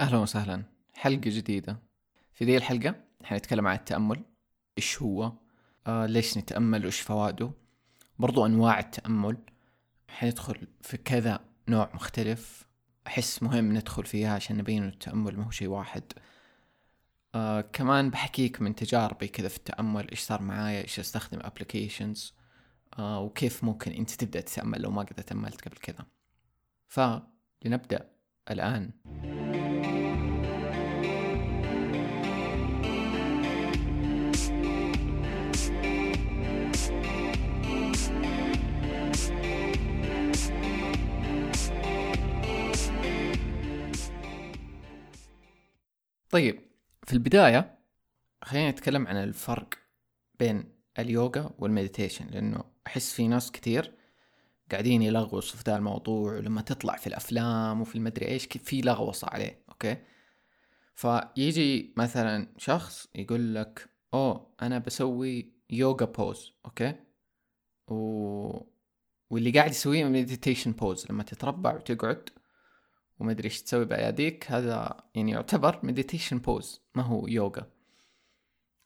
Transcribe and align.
أهلا 0.00 0.18
وسهلا. 0.18 0.62
حلقة 0.94 1.20
جديدة. 1.30 1.78
في 2.32 2.44
ذي 2.44 2.56
الحلقة 2.56 2.94
حنتكلم 3.24 3.66
عن 3.66 3.76
التأمل. 3.76 4.24
إيش 4.78 5.02
هو؟ 5.02 5.32
آه 5.86 6.06
ليش 6.06 6.38
نتأمل 6.38 6.82
وإيش 6.82 7.00
فوائده؟ 7.00 7.50
برضو 8.18 8.46
أنواع 8.46 8.78
التأمل. 8.78 9.36
حندخل 10.08 10.68
في 10.80 10.96
كذا 10.96 11.40
نوع 11.68 11.90
مختلف. 11.94 12.66
أحس 13.06 13.42
مهم 13.42 13.72
ندخل 13.72 14.04
فيها 14.04 14.34
عشان 14.34 14.56
نبين 14.56 14.82
إنه 14.82 14.92
التأمل 14.92 15.36
ما 15.36 15.44
هو 15.44 15.50
شيء 15.50 15.68
واحد. 15.68 16.02
آه 17.34 17.60
كمان 17.60 18.10
بحكيك 18.10 18.62
من 18.62 18.74
تجاربي 18.74 19.28
كذا 19.28 19.48
في 19.48 19.56
التأمل. 19.56 20.10
إيش 20.10 20.20
صار 20.20 20.42
معايا؟ 20.42 20.82
إيش 20.82 21.00
أستخدم 21.00 21.38
أبليكيشنز 21.42 22.34
آه 22.98 23.20
وكيف 23.20 23.64
ممكن 23.64 23.92
أنت 23.92 24.10
تبدأ 24.10 24.40
تتأمل 24.40 24.82
لو 24.82 24.90
ما 24.90 25.02
قد 25.02 25.14
تأملت 25.14 25.68
قبل 25.68 25.76
كذا؟ 25.76 26.06
فلنبدأ 26.88 28.10
الآن. 28.50 28.90
طيب 46.30 46.60
في 47.02 47.12
البداية 47.12 47.78
خلينا 48.42 48.70
نتكلم 48.70 49.06
عن 49.06 49.16
الفرق 49.16 49.68
بين 50.38 50.64
اليوغا 50.98 51.50
والمديتيشن 51.58 52.26
لأنه 52.26 52.64
أحس 52.86 53.12
في 53.12 53.28
ناس 53.28 53.52
كثير 53.52 53.92
قاعدين 54.70 55.02
يلغوصوا 55.02 55.58
في 55.58 55.64
ذا 55.66 55.76
الموضوع 55.76 56.32
ولما 56.32 56.62
تطلع 56.62 56.96
في 56.96 57.06
الأفلام 57.06 57.80
وفي 57.80 57.96
المدري 57.96 58.28
إيش 58.28 58.46
في 58.46 58.80
لغوصة 58.80 59.28
عليه 59.30 59.64
okay؟ 59.68 59.96
فيجي 60.94 61.94
مثلا 61.96 62.54
شخص 62.56 63.08
يقول 63.14 63.54
لك 63.54 63.88
أوه 64.14 64.54
أنا 64.62 64.78
بسوي 64.78 65.52
yoga 65.70 66.06
pose 66.06 66.52
okay؟ 66.64 66.94
و... 67.88 68.68
واللي 69.30 69.50
قاعد 69.50 69.70
يسويه 69.70 70.04
meditation 70.04 70.72
pose 70.72 71.06
لما 71.10 71.22
تتربع 71.22 71.74
وتقعد 71.74 72.30
وما 73.20 73.30
أدري 73.30 73.44
إيش 73.44 73.62
تسوي 73.62 73.84
بأياديك 73.84 74.52
هذا 74.52 74.96
يعني 75.14 75.30
يعتبر 75.30 75.80
meditation 75.82 76.38
pose 76.38 76.80
ما 76.94 77.02
هو 77.02 77.26
يوغا 77.26 77.66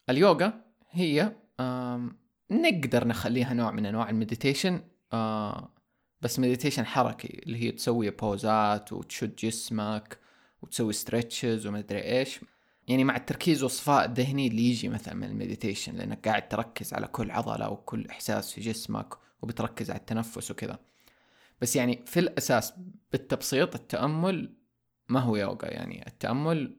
اليوغا 0.09 0.53
هي 0.91 1.35
نقدر 2.51 3.07
نخليها 3.07 3.53
نوع 3.53 3.71
من 3.71 3.85
أنواع 3.85 4.09
ال 4.09 4.16
meditation 4.16 4.81
بس 6.21 6.39
meditation 6.39 6.85
حركي 6.85 7.41
اللي 7.45 7.63
هي 7.63 7.71
تسوي 7.71 8.09
pose 8.09 8.76
ات 8.76 8.93
وتشد 8.93 9.35
جسمك 9.35 10.17
وتسوي 10.61 10.93
stretches 10.93 11.67
وما 11.67 11.79
أدري 11.79 12.03
إيش. 12.03 12.39
يعني 12.87 13.03
مع 13.03 13.15
التركيز 13.15 13.63
والصفاء 13.63 14.05
الذهني 14.05 14.47
اللي 14.47 14.69
يجي 14.69 14.89
مثلا 14.89 15.13
من 15.13 15.23
ال 15.23 15.30
meditation 15.30 15.95
لأنك 15.95 16.27
قاعد 16.27 16.49
تركز 16.49 16.93
على 16.93 17.07
كل 17.07 17.31
عضلة 17.31 17.69
وكل 17.69 18.07
إحساس 18.07 18.51
في 18.51 18.61
جسمك 18.61 19.13
وبتركز 19.41 19.91
على 19.91 19.99
التنفس 19.99 20.51
وكذا. 20.51 20.79
بس 21.63 21.75
يعني 21.75 22.03
في 22.05 22.19
الأساس 22.19 22.73
بالتبسيط 23.11 23.75
التأمل 23.75 24.53
ما 25.09 25.19
هو 25.19 25.35
يوغا 25.35 25.67
يعني. 25.67 26.07
التأمل 26.07 26.77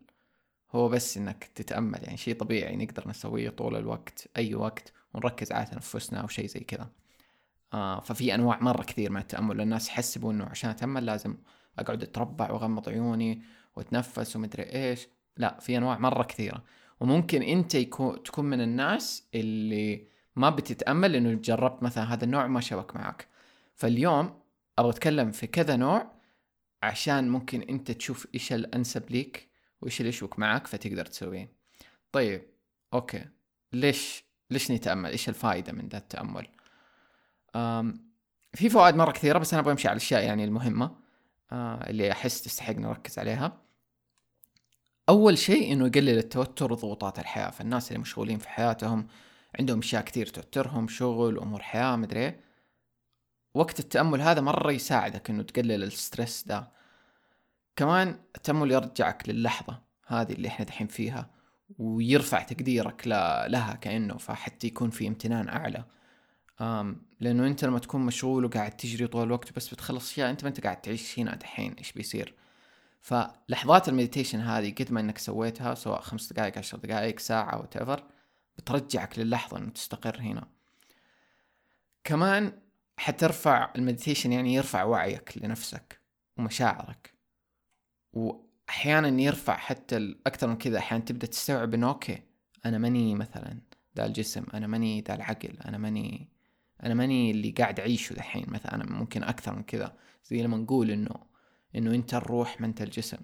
هو 0.72 0.88
بس 0.88 1.16
إنك 1.16 1.44
تتأمل 1.54 2.02
يعني 2.02 2.16
شيء 2.16 2.36
طبيعي 2.36 2.76
نقدر 2.76 3.08
نسويه 3.08 3.50
طول 3.50 3.76
الوقت 3.76 4.28
أي 4.36 4.54
وقت 4.54 4.92
ونركز 5.14 5.52
على 5.52 5.66
تنفسنا 5.66 6.20
أو 6.20 6.28
شيء 6.28 6.46
زي 6.46 6.60
كذا. 6.60 6.90
آه 7.74 8.00
ففي 8.00 8.34
أنواع 8.34 8.60
مرة 8.60 8.82
كثير 8.82 9.10
من 9.10 9.20
التأمل. 9.20 9.60
الناس 9.60 9.88
يحسبوا 9.88 10.32
إنه 10.32 10.44
عشان 10.44 10.70
أتأمل 10.70 11.06
لازم 11.06 11.36
أقعد 11.78 12.02
أتربع 12.02 12.50
وأغمض 12.50 12.88
عيوني 12.88 13.42
وأتنفس 13.76 14.36
ومدري 14.36 14.62
إيش. 14.62 15.08
لا 15.36 15.60
في 15.60 15.76
أنواع 15.76 15.98
مرة 15.98 16.22
كثيرة. 16.22 16.64
وممكن 17.00 17.42
أنت 17.42 17.74
يكون 17.74 18.22
تكون 18.22 18.44
من 18.44 18.60
الناس 18.60 19.28
اللي 19.34 20.06
ما 20.36 20.50
بتتأمل 20.50 21.12
لأنه 21.12 21.32
جربت 21.34 21.82
مثلا 21.82 22.14
هذا 22.14 22.24
النوع 22.24 22.46
ما 22.46 22.60
شبك 22.60 22.96
معك. 22.96 23.28
فاليوم 23.74 24.43
أبغى 24.78 24.90
أتكلم 24.90 25.30
في 25.30 25.46
كذا 25.46 25.76
نوع 25.76 26.12
عشان 26.82 27.28
ممكن 27.28 27.62
أنت 27.62 27.90
تشوف 27.90 28.26
إيش 28.34 28.52
الأنسب 28.52 29.10
ليك 29.10 29.48
وإيش 29.82 30.00
اللي 30.00 30.08
يشبك 30.08 30.38
معك 30.38 30.66
فتقدر 30.66 31.06
تسويه. 31.06 31.52
طيب 32.12 32.42
okay. 32.92 33.24
ليش 33.72 34.24
ليش 34.50 34.70
نتأمل؟ 34.70 35.10
إيش 35.10 35.28
الفائده 35.28 35.72
من 35.72 35.88
ذا 35.88 35.98
التأمل؟ 35.98 36.48
أم 37.56 38.14
في 38.54 38.68
فوائد 38.68 38.94
مرة 38.94 39.12
كثيرة 39.12 39.38
بس 39.38 39.54
أنا 39.54 39.60
أبغى 39.60 39.72
أمشي 39.72 39.88
على 39.88 39.96
الأشياء 39.96 40.24
يعني 40.24 40.44
المهمة 40.44 40.96
آه 41.52 41.90
اللي 41.90 42.12
أحس 42.12 42.42
تستحق 42.42 42.74
نركز 42.74 43.18
عليها. 43.18 43.60
أول 45.08 45.38
شيء 45.38 45.72
إنه 45.72 45.86
يقلل 45.86 46.18
التوتر 46.18 46.72
وضغوطات 46.72 47.18
الحياة. 47.18 47.50
فالناس 47.50 47.88
اللي 47.88 47.98
مشغولين 47.98 48.38
في 48.38 48.48
حياتهم 48.48 49.06
عندهم 49.58 49.78
أشياء 49.78 50.02
كثير 50.02 50.26
توترهم 50.26 50.88
شغل 50.88 51.38
أمور 51.38 51.62
حياة 51.62 51.96
مدري 51.96 52.20
إيه. 52.20 52.40
وقت 53.54 53.80
التأمل 53.80 54.20
هذا 54.20 54.40
مرة 54.40 54.72
يساعدك 54.72 55.30
إنه 55.30 55.42
تقلل 55.42 55.82
ال 55.82 55.91
stress 55.91 56.44
ده. 56.46 56.70
كمان 57.76 58.18
التأمل 58.36 58.72
يرجعك 58.72 59.28
للحظة 59.28 59.80
هذه 60.06 60.32
اللي 60.32 60.48
إحنا 60.48 60.64
دحين 60.64 60.86
فيها 60.86 61.30
ويرفع 61.78 62.42
تقديرك 62.42 63.06
لها 63.48 63.74
كأنه 63.80 64.16
فحتى 64.16 64.66
يكون 64.66 64.90
في 64.90 65.08
امتنان 65.08 65.48
أعلى. 65.48 65.84
أم 66.60 67.02
لأنه 67.20 67.46
أنت 67.46 67.64
لما 67.64 67.78
تكون 67.78 68.00
مشغول 68.00 68.44
وقاعد 68.44 68.76
تجري 68.76 69.06
طول 69.06 69.22
الوقت 69.26 69.52
بس 69.56 69.68
بتخلص 69.74 70.10
أشياء 70.10 70.30
أنت 70.30 70.42
ما 70.42 70.48
أنت 70.48 70.60
قاعد 70.60 70.80
تعيش 70.80 71.18
هنا 71.18 71.34
دحين 71.34 71.72
إيش 71.72 71.92
بيصير؟ 71.92 72.34
فلحظات 73.00 73.88
ال 73.88 73.93
meditation 73.93 74.40
هذه 74.40 74.74
قد 74.74 74.92
ما 74.92 75.00
إنك 75.00 75.18
سويتها 75.18 75.74
سواء 75.74 76.00
خمس 76.00 76.32
دقائق 76.32 76.58
عشر 76.58 76.78
دقائق 76.78 77.18
ساعة 77.18 77.60
وتفر 77.60 78.04
بترجعك 78.58 79.18
للحظة 79.18 79.58
إنه 79.58 79.70
تستقر 79.70 80.20
هنا. 80.20 80.48
كمان 82.04 82.52
حترفع 82.96 83.72
ال 83.76 83.81
meditation 83.81 84.32
يعني 84.32 84.54
يرفع 84.54 84.84
وعيك 84.84 85.32
لنفسك 85.36 86.00
ومشاعرك. 86.36 87.14
وأحيانا 88.12 89.22
يرفع 89.22 89.56
حتى 89.56 90.16
أكثر 90.26 90.46
من 90.46 90.56
كذا. 90.56 90.78
أحيانا 90.78 91.04
تبدأ 91.04 91.26
تستوعب 91.26 91.74
إنه 91.74 91.88
okay 91.88 92.22
أنا 92.64 92.78
ماني 92.78 93.14
مثلا 93.14 93.60
ذا 93.96 94.06
الجسم 94.06 94.44
أنا 94.54 94.66
ماني 94.66 95.00
ذا 95.00 95.14
العقل 95.14 95.58
أنا 95.64 95.78
ماني 95.78 96.28
أنا 96.82 96.94
ماني 96.94 97.30
اللي 97.30 97.50
قاعد 97.50 97.80
أعيشه 97.80 98.14
دحين 98.14 98.44
مثلا. 98.48 98.74
أنا 98.74 98.84
ممكن 98.84 99.22
أكثر 99.22 99.54
من 99.54 99.62
كذا. 99.62 99.96
زي 100.24 100.42
لما 100.42 100.56
نقول 100.56 100.90
إنه 100.90 101.14
إنه 101.76 101.94
أنت 101.94 102.14
الروح 102.14 102.60
ما 102.60 102.66
أنت 102.66 102.82
الجسم. 102.82 103.18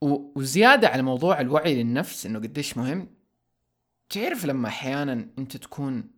وزيادة 0.00 0.88
على 0.88 1.02
موضوع 1.02 1.40
الوعي 1.40 1.82
للنفس 1.82 2.26
إنه 2.26 2.38
قديش 2.38 2.76
مهم. 2.76 3.08
تعرف 4.08 4.44
لما 4.44 4.68
أحيانا 4.68 5.28
أنت 5.38 5.56
تكون 5.56 6.10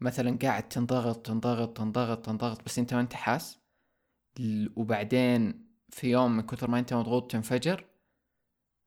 مثلا 0.00 0.38
قاعد 0.42 0.68
تنضغط 0.68 1.26
تنضغط 1.26 1.76
تنضغط 1.76 2.26
تنضغط 2.26 2.64
بس 2.64 2.78
أنت 2.78 2.94
ما 2.94 3.00
أنت 3.00 3.14
حاس. 3.14 3.58
وبعدين 4.76 5.68
في 5.90 6.10
يوم 6.10 6.36
من 6.36 6.46
كثر 6.46 6.70
ما 6.70 6.78
أنت 6.78 6.94
مضغوط 6.94 7.30
تنفجر 7.30 7.84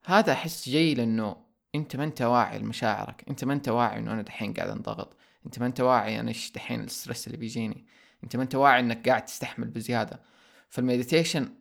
هذا 0.05 0.33
أحس 0.33 0.69
جاي 0.69 0.94
لأنه 0.94 1.45
أنت 1.75 1.95
ما 1.95 2.03
أنت 2.03 2.22
واعي 2.22 2.59
لمشاعرك. 2.59 3.25
أنت 3.29 3.44
ما 3.45 3.53
أنت 3.53 3.69
واعي 3.69 3.99
إنه 3.99 4.13
أنا 4.13 4.22
دحين 4.22 4.53
قاعد 4.53 4.69
أنضغط. 4.69 5.17
أنت 5.45 5.59
ما 5.59 5.66
أنت 5.66 5.81
واعي 5.81 6.19
أنا 6.19 6.29
إيش 6.29 6.51
دحين 6.51 6.81
الستريس 6.83 7.28
اللي 7.28 7.38
بيجيني. 7.38 7.85
أنت 8.23 8.35
ما 8.35 8.43
أنت 8.43 8.55
واعي 8.55 8.79
إنك 8.79 9.09
قاعد 9.09 9.25
تستحمل 9.25 9.67
بزيادة. 9.67 10.22
فال 10.69 10.84
meditation 10.84 11.53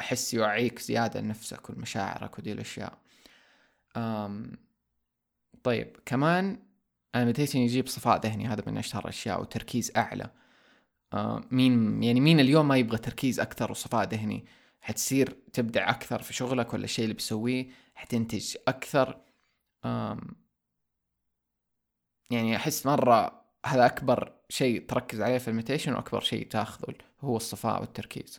أحس 0.00 0.34
يوعيك 0.34 0.78
زيادة 0.78 1.20
لنفسك 1.20 1.70
ولمشاعرك 1.70 2.38
ودي 2.38 2.52
الأشياء. 2.52 2.98
أم 3.96 4.52
طيب 5.62 5.96
كمان 6.06 6.62
ال 7.14 7.18
meditation 7.18 7.58
يجيب 7.58 7.88
صفاء 7.88 8.20
ذهني 8.20 8.46
هذا 8.46 8.62
من 8.66 8.78
أشهر 8.78 9.02
الأشياء 9.02 9.40
وتركيز 9.40 9.92
أعلى. 9.96 10.30
آه 11.12 11.44
مين 11.50 12.02
يعني 12.02 12.20
مين 12.20 12.40
اليوم 12.40 12.68
ما 12.68 12.76
يبغى 12.76 12.98
تركيز 12.98 13.40
أكثر 13.40 13.70
وصفاء 13.70 14.08
ذهني؟ 14.08 14.44
حتصير 14.80 15.36
تبدع 15.52 15.90
أكثر 15.90 16.22
في 16.22 16.32
شغلك 16.34 16.74
ولا 16.74 16.84
الشيء 16.84 17.04
اللي 17.04 17.14
بتسويه؟ 17.14 17.68
حتنتج 17.94 18.56
أكثر. 18.68 19.20
يعني 22.30 22.56
أحس 22.56 22.86
مرة 22.86 23.42
هذا 23.66 23.86
أكبر 23.86 24.32
شيء 24.48 24.86
تركز 24.86 25.20
عليه 25.20 25.38
في 25.38 25.48
ال 25.48 25.52
meditation 25.52 25.94
وأكبر 25.94 26.20
شيء 26.20 26.48
تاخذه 26.48 26.94
هو 27.20 27.36
الصفاء 27.36 27.80
والتركيز. 27.80 28.38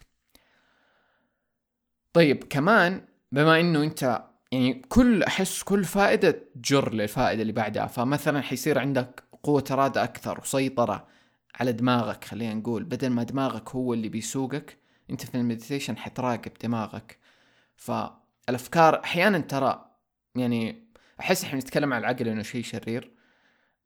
طيب 2.13 2.43
كمان 2.43 3.05
بما 3.31 3.59
إنه 3.59 3.83
أنت 3.83 4.23
يعني 4.53 4.73
كل 4.89 5.23
أحس 5.23 5.63
كل 5.63 5.83
فائدة 5.83 6.31
تجر 6.31 6.93
للفائدة 6.93 7.41
اللي 7.41 7.53
بعدها. 7.53 7.87
فمثلا 7.87 8.41
حيصير 8.41 8.79
عندك 8.79 9.23
قوة 9.43 9.63
إرادة 9.71 10.03
أكثر 10.03 10.39
وسيطرة 10.39 11.07
على 11.55 11.71
دماغك 11.71 12.23
خلينا 12.23 12.53
نقول 12.53 12.83
بدل 12.83 13.09
ما 13.09 13.23
دماغك 13.23 13.69
هو 13.69 13.93
اللي 13.93 14.09
بيسوقك 14.09 14.77
أنت 15.09 15.25
في 15.25 15.35
المديتيشن 15.35 15.97
حتراقب 15.97 16.51
دماغك. 16.63 17.17
فالأفكار 17.75 19.03
أحيانا 19.03 19.39
ترى 19.39 19.89
يعني 20.35 20.87
أحس 21.19 21.43
إحنا 21.43 21.59
نتكلم 21.59 21.93
على 21.93 22.01
العقل 22.01 22.27
إنه 22.27 22.41
شيء 22.41 22.63
شرير. 22.63 23.11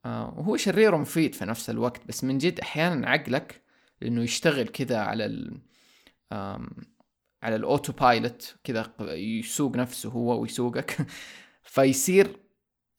آه 0.06 0.34
وهو 0.38 0.58
شرير 0.58 0.96
ومفيد 0.96 1.36
في 1.36 1.46
نفس 1.46 1.70
الوقت 1.70 2.08
بس 2.08 2.24
من 2.24 2.38
جد 2.38 2.60
أحيانا 2.60 3.10
عقلك 3.10 3.62
لأنه 4.02 4.24
يشتغل 4.24 4.68
كذا 4.68 4.98
على 4.98 5.26
ال 5.26 5.58
على 7.44 7.56
ال 7.56 7.94
autopilot 7.94 8.56
كذا 8.64 8.94
يسوق 9.00 9.76
نفسه 9.76 10.10
هو 10.10 10.42
ويسوقك. 10.42 11.08
فيصير 11.64 12.40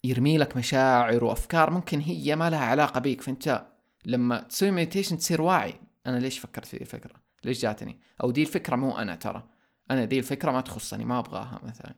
يرمي 0.04 0.38
لك 0.38 0.56
مشاعر 0.56 1.24
وأفكار 1.24 1.70
ممكن 1.70 2.00
هي 2.00 2.36
ما 2.36 2.50
لها 2.50 2.64
علاقة 2.64 3.00
بيك. 3.00 3.20
فأنت 3.20 3.66
لما 4.04 4.40
تسوي 4.40 4.70
meditation 4.70 5.18
تصير 5.18 5.42
واعي. 5.42 5.74
أنا 6.06 6.18
ليش 6.18 6.38
فكرت 6.38 6.66
في 6.66 6.80
الفكرة؟ 6.80 7.14
ليش 7.44 7.62
جاتني؟ 7.62 8.00
أو 8.22 8.30
دي 8.30 8.42
الفكرة 8.42 8.76
مو 8.76 8.98
أنا 8.98 9.14
ترى. 9.14 9.48
أنا 9.90 10.04
دي 10.04 10.18
الفكرة 10.18 10.50
ما 10.50 10.60
تخصني 10.60 11.04
ما 11.04 11.18
أبغاها 11.18 11.60
مثلا. 11.62 11.94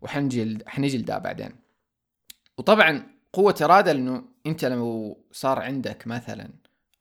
وحنجي 0.00 0.58
حنجي 0.66 0.98
لده 0.98 1.18
بعدين. 1.18 1.50
وطبعا 2.58 3.18
قوة 3.32 3.54
إرادة 3.62 3.92
لأنه 3.92 4.24
أنت 4.46 4.64
لو 4.64 5.18
صار 5.32 5.58
عندك 5.58 6.06
مثلا 6.06 6.50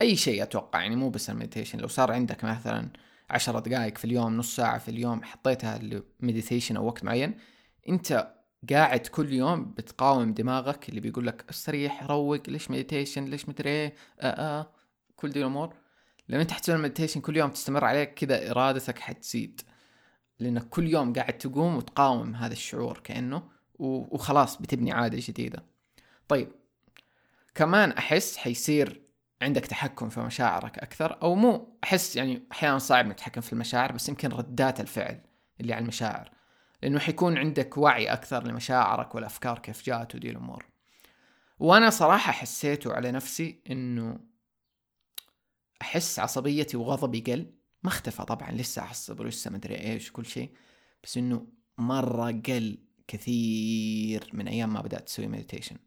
أي 0.01 0.15
شيء 0.15 0.44
أتوقع 0.44 0.81
يعني 0.81 0.95
مو 0.95 1.09
بس 1.09 1.29
ال 1.30 1.34
meditation 1.34 1.80
لو 1.79 1.88
صار 1.88 2.12
عندك 2.12 2.44
مثلا 2.44 2.89
عشرة 3.29 3.59
دقائق 3.59 3.97
في 3.97 4.06
اليوم 4.06 4.38
نص 4.38 4.56
ساعة 4.56 4.77
في 4.77 4.89
اليوم 4.89 5.24
حطيتها 5.24 5.79
ل 6.19 6.25
meditation 6.25 6.78
أو 6.77 6.85
وقت 6.85 7.03
معين 7.03 7.38
أنت 7.89 8.33
قاعد 8.69 9.00
كل 9.00 9.33
يوم 9.33 9.71
بتقاوم 9.74 10.33
دماغك 10.33 10.89
اللي 10.89 11.00
بيقول 11.00 11.27
لك 11.27 11.45
استريح 11.50 12.03
روق 12.03 12.50
ليش 12.50 12.71
meditation 12.72 13.25
ليش 13.25 13.50
مدري 13.50 13.69
إيه 13.69 13.94
آه 14.19 14.59
آه 14.59 14.71
كل 15.15 15.29
دي 15.29 15.39
الأمور. 15.39 15.74
لما 16.29 16.41
أنت 16.41 16.51
حتسوي 16.51 16.75
ال 16.75 16.80
meditation 16.80 17.22
كل 17.21 17.38
يوم 17.38 17.50
تستمر 17.50 17.85
عليك 17.85 18.13
كذا 18.13 18.51
إرادتك 18.51 19.00
حتزيد 19.00 19.62
لأنك 20.39 20.69
كل 20.69 20.88
يوم 20.88 21.13
قاعد 21.13 21.38
تقوم 21.38 21.75
وتقاوم 21.75 22.35
هذا 22.35 22.53
الشعور 22.53 23.00
كأنه 23.03 23.44
وخلاص 23.79 24.62
بتبني 24.62 24.91
عادة 24.91 25.18
جديدة. 25.21 25.63
طيب 26.27 26.51
كمان 27.56 27.91
أحس 27.91 28.38
حيصير 28.38 29.06
عندك 29.42 29.66
تحكم 29.66 30.10
في 30.10 30.19
مشاعرك 30.19 30.80
أكثر 30.80 31.22
أو 31.22 31.36
مو 31.36 31.80
أحس 31.84 32.16
يعني 32.16 32.48
أحيانا 32.51 32.78
صعب 32.78 33.06
إنك 33.06 33.16
تتحكم 33.16 33.42
في 33.42 33.54
المشاعر 33.54 33.92
بس 33.92 34.10
يمكن 34.10 34.30
ردات 34.30 34.80
الفعل 34.80 35.22
اللي 35.62 35.74
على 35.74 35.81
المشاعر 35.81 36.31
لأنه 36.84 37.00
حيكون 37.00 37.38
عندك 37.38 37.78
وعي 37.78 38.13
أكثر 38.13 38.48
لمشاعرك 38.48 39.16
والافكار 39.16 39.60
كيف 39.60 39.86
جات 39.86 40.16
ودي 40.16 40.30
الأمور. 40.30 40.66
وأنا 41.60 41.89
صراحة 41.89 42.31
حسيته 42.31 42.94
على 42.94 43.12
نفسي 43.12 43.62
إنه 43.69 44.19
أحس 45.81 46.19
عصبيتي 46.19 46.78
وغضبي 46.78 47.19
قل. 47.19 47.54
ما 47.84 47.89
اختفى 47.89 48.25
طبعا 48.25 48.51
لسه 48.51 48.81
أعصب 48.81 49.19
ولسه 49.19 49.51
مدري 49.51 49.75
إيش 49.75 50.10
وكل 50.10 50.25
شيء 50.25 50.51
بس 51.04 51.18
إنه 51.18 51.48
مرة 51.78 52.31
قل 52.31 52.78
كثير 53.07 54.30
من 54.34 54.48
أيام 54.48 54.74
ما 54.74 54.81
بدأت 54.81 55.07
أسوي 55.07 55.28
meditation 55.28 55.78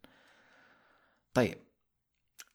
طيب 1.34 1.58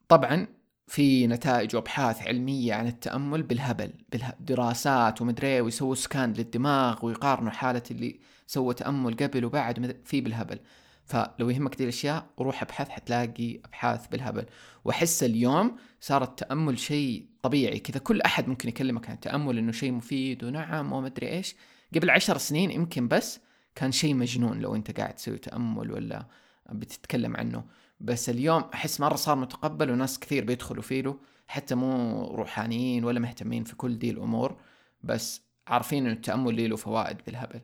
طبعا 0.08 0.48
في 0.88 1.28
نتائج 1.28 1.76
وأبحاث 1.76 2.22
علمية 2.28 2.74
عن 2.74 2.88
التأمل 2.88 3.44
بالهبل 3.44 3.94
بالدراسات 4.12 5.22
ومدري 5.22 5.48
إيه، 5.48 5.62
ويسووا 5.62 5.96
scan 5.96 6.34
للدماغ 6.34 7.06
ويقارنوا 7.06 7.52
حالة 7.52 7.84
اللي 7.92 8.20
سوى 8.48 8.74
تأمل 8.74 9.16
قبل 9.16 9.46
وبعد 9.46 10.02
في 10.06 10.22
بالهبل. 10.22 10.60
فلو 11.06 11.50
يهمك 11.50 11.76
دي 11.76 11.84
الأشياء 11.84 12.26
روح 12.40 12.62
ابحث 12.62 12.90
حتلاقي 12.90 13.60
أبحاث 13.66 14.08
بالهبل. 14.08 14.46
وأحس 14.86 15.24
اليوم 15.24 15.78
صار 16.02 16.24
التأمل 16.24 16.80
شيء 16.80 17.26
طبيعي 17.42 17.80
كذا. 17.80 18.00
كل 18.00 18.22
أحد 18.22 18.48
ممكن 18.48 18.70
يكلمك 18.70 19.10
عن 19.10 19.16
التأمل 19.16 19.58
إنه 19.58 19.72
شيء 19.72 19.92
مفيد 19.92 20.44
ونعم 20.44 20.94
وما 20.94 21.08
ادري 21.08 21.30
إيش. 21.30 21.56
قبل 21.96 22.10
عشر 22.10 22.38
سنين 22.38 22.72
يمكن 22.72 23.08
بس 23.08 23.40
كان 23.76 23.92
شيء 23.92 24.14
مجنون 24.14 24.60
لو 24.60 24.76
أنت 24.76 25.00
قاعد 25.00 25.16
تسوي 25.16 25.38
تأمل 25.38 25.92
ولا 25.92 26.26
بتتكلم 26.72 27.38
عنه. 27.38 27.64
بس 28.00 28.30
اليوم 28.30 28.64
أحس 28.74 29.00
مرة 29.00 29.16
صار 29.16 29.36
متقبل 29.36 29.92
وناس 29.92 30.20
كثير 30.20 30.46
بيدخلوا 30.46 30.84
فيه 30.84 31.02
له 31.02 31.20
حتى 31.48 31.76
مو 31.76 32.22
روحانيين 32.36 33.06
ولا 33.06 33.20
مهتمين 33.20 33.64
في 33.64 33.76
كل 33.76 34.00
دي 34.00 34.10
الأمور 34.10 34.58
بس 35.04 35.42
عارفين 35.68 36.06
إنه 36.06 36.14
التأمل 36.16 36.70
له 36.70 36.76
فوائد 36.76 37.18
بالهبل. 37.26 37.62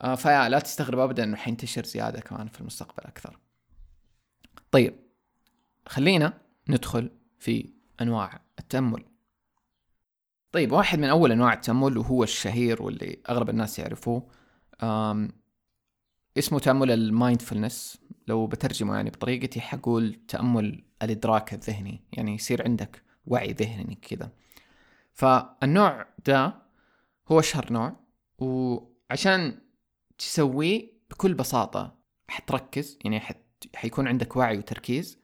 آه 0.00 0.14
فيا 0.14 0.48
لا 0.48 0.58
تستغرب 0.58 0.98
ابدا 0.98 1.24
إنه 1.24 1.36
حينتشر 1.36 1.84
زيادة 1.84 2.20
كمان 2.20 2.48
في 2.48 2.60
المستقبل 2.60 3.04
أكثر. 3.04 3.38
طيب 4.70 4.96
خلينا 5.88 6.38
ندخل 6.68 7.10
في 7.38 7.70
أنواع 8.00 8.40
التأمل. 8.58 9.04
طيب 10.52 10.72
واحد 10.72 10.98
من 10.98 11.08
أول 11.08 11.32
أنواع 11.32 11.52
التأمل 11.52 11.98
وهو 11.98 12.22
الشهير 12.22 12.82
واللي 12.82 13.18
أغلب 13.28 13.50
الناس 13.50 13.78
يعرفوه 13.78 14.28
اسمه 16.38 16.58
تأمل 16.58 16.90
المايندفولنس 16.90 17.98
لو 18.28 18.46
بترجمه 18.46 18.96
يعني 18.96 19.10
بطريقتي 19.10 19.60
حقول 19.60 20.14
تأمل 20.28 20.84
الإدراك 21.02 21.54
الذهني 21.54 22.00
يعني 22.12 22.34
يصير 22.34 22.64
عندك 22.64 23.02
وعي 23.26 23.52
ذهني 23.52 23.94
كذا 23.94 24.30
فالنوع 25.14 26.06
ده 26.26 26.54
هو 27.28 27.40
أشهر 27.40 27.72
نوع 27.72 27.96
وعشان 28.38 29.58
تسويه 30.18 30.92
بكل 31.10 31.34
بساطة 31.34 31.98
حتركز 32.28 32.98
يعني 33.04 33.20
حت... 33.20 33.36
حيكون 33.74 34.08
عندك 34.08 34.36
وعي 34.36 34.58
وتركيز 34.58 35.18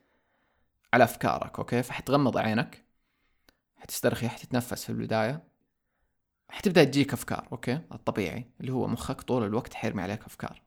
على 0.95 1.05
أفكارك 1.05 1.59
أوكي؟ 1.59 1.83
فحتغمض 1.83 2.37
عينك 2.39 2.85
حتسترخي 3.77 4.29
حتتنفس 4.29 4.85
في 4.85 4.91
البداية 4.91 5.43
حتبدأ 6.49 6.85
تجيك 6.85 7.13
أفكار 7.13 7.49
أوكي؟ 7.53 7.81
الطبيعي 7.93 8.47
اللي 8.61 8.73
هو 8.73 8.87
مخك 8.87 9.21
طول 9.21 9.45
الوقت 9.45 9.75
حيرمي 9.75 10.03
عليك 10.03 10.25
أفكار. 10.25 10.63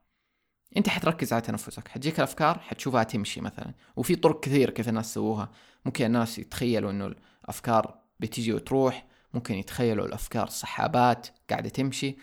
أنت 0.77 0.89
حتركز 0.89 1.33
على 1.33 1.41
تنفسك 1.41 1.87
حتجيك 1.87 2.17
الأفكار 2.19 2.59
حتشوفها 2.59 3.03
تمشي 3.03 3.41
مثلا. 3.41 3.73
وفي 3.95 4.15
طرق 4.15 4.39
كثير 4.39 4.69
كيف 4.69 4.89
الناس 4.89 5.13
سووها. 5.13 5.51
ممكن 5.85 6.05
الناس 6.05 6.39
يتخيلوا 6.39 6.91
إنه 6.91 7.13
الأفكار 7.43 7.99
بتيجي 8.19 8.53
وتروح 8.53 9.05
ممكن 9.33 9.55
يتخيلوا 9.55 10.05
الأفكار 10.05 10.47
سحابات 10.47 11.27
قاعدة 11.49 11.69
تمشي. 11.69 12.17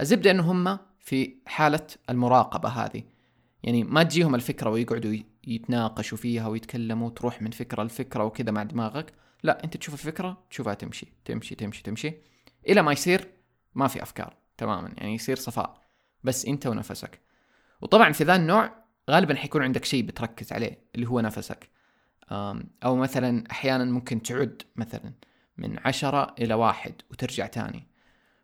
الزبدة 0.00 0.30
إنه 0.30 0.52
هم 0.52 0.78
في 0.98 1.34
حالة 1.46 1.86
المراقبة 2.10 2.68
هذه. 2.68 3.02
يعني 3.62 3.84
ما 3.84 4.02
تجيهم 4.02 4.34
الفكرة 4.34 4.70
ويقعدوا 4.70 5.16
يتناقشوا 5.46 6.18
فيها 6.18 6.48
ويتكلموا 6.48 7.10
تروح 7.10 7.42
من 7.42 7.50
فكرة 7.50 7.82
لفكرة 7.82 8.24
وكذا 8.24 8.50
مع 8.50 8.62
دماغك. 8.62 9.12
لا 9.42 9.64
أنت 9.64 9.76
تشوف 9.76 9.94
الفكرة 9.94 10.44
تشوفها 10.50 10.74
تمشي 10.74 11.06
تمشي 11.24 11.54
تمشي 11.54 11.82
تمشي. 11.82 12.12
إلى 12.68 12.82
ما 12.82 12.92
يصير 12.92 13.28
ما 13.74 13.88
في 13.88 14.02
أفكار 14.02 14.36
تماما 14.56 14.92
يعني 14.96 15.14
يصير 15.14 15.36
صفاء. 15.36 15.80
بس 16.24 16.46
أنت 16.46 16.66
ونفسك. 16.66 17.25
وطبعا 17.80 18.12
في 18.12 18.24
ذا 18.24 18.36
النوع 18.36 18.84
غالبا 19.10 19.34
حيكون 19.34 19.62
عندك 19.62 19.84
شيء 19.84 20.02
بتركز 20.02 20.52
عليه 20.52 20.78
اللي 20.94 21.08
هو 21.08 21.20
نفسك. 21.20 21.70
أو 22.84 22.96
مثلا 22.96 23.44
أحيانا 23.50 23.84
ممكن 23.84 24.22
تعد 24.22 24.62
مثلا 24.76 25.12
من 25.58 25.78
عشرة 25.84 26.34
إلى 26.38 26.54
واحد 26.54 26.94
وترجع 27.10 27.46
تاني. 27.46 27.86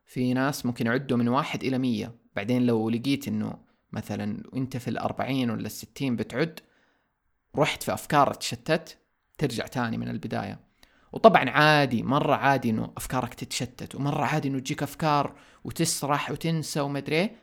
في 0.06 0.34
ناس 0.34 0.66
ممكن 0.66 0.86
يعدوا 0.86 1.18
من 1.18 1.28
واحد 1.28 1.64
إلى 1.64 1.78
مية. 1.78 2.14
بعدين 2.36 2.66
لو 2.66 2.90
لقيت 2.90 3.28
إنه 3.28 3.58
مثلا 3.92 4.42
انت 4.56 4.76
في 4.76 4.88
الأربعين 4.88 5.50
ولا 5.50 5.66
الستين 5.66 6.16
بتعد 6.16 6.60
رحت 7.56 7.82
في 7.82 7.94
أفكار 7.94 8.34
تشتت 8.34 8.98
ترجع 9.38 9.66
تاني 9.66 9.98
من 9.98 10.08
البداية. 10.08 10.60
وطبعا 11.12 11.50
عادي 11.50 12.02
مرة 12.02 12.34
عادي 12.34 12.70
إنه 12.70 12.92
أفكارك 12.96 13.34
تتشتت 13.34 13.94
ومرة 13.94 14.24
عادي 14.24 14.48
إنه 14.48 14.58
تجيك 14.58 14.82
أفكار 14.82 15.34
وتسرح 15.64 16.30
وتنسى 16.30 16.80
ومدري 16.80 17.16
إيه. 17.16 17.42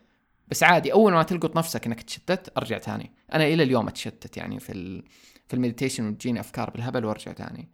بس 0.49 0.63
عادي 0.63 0.93
أول 0.93 1.13
ما 1.13 1.23
تلقط 1.23 1.57
نفسك 1.57 1.85
إنك 1.85 2.01
تشتت 2.01 2.53
أرجع 2.57 2.77
تاني. 2.77 3.11
أنا 3.33 3.43
إلى 3.47 3.63
اليوم 3.63 3.87
أتشتت 3.87 4.37
يعني 4.37 4.59
في 4.59 4.71
ال... 4.71 5.03
في 5.47 5.53
ال 5.53 5.58
meditation 5.58 6.07
وتجيني 6.07 6.39
أفكار 6.39 6.69
بالهبل 6.69 7.05
وأرجع 7.05 7.31
تاني. 7.31 7.69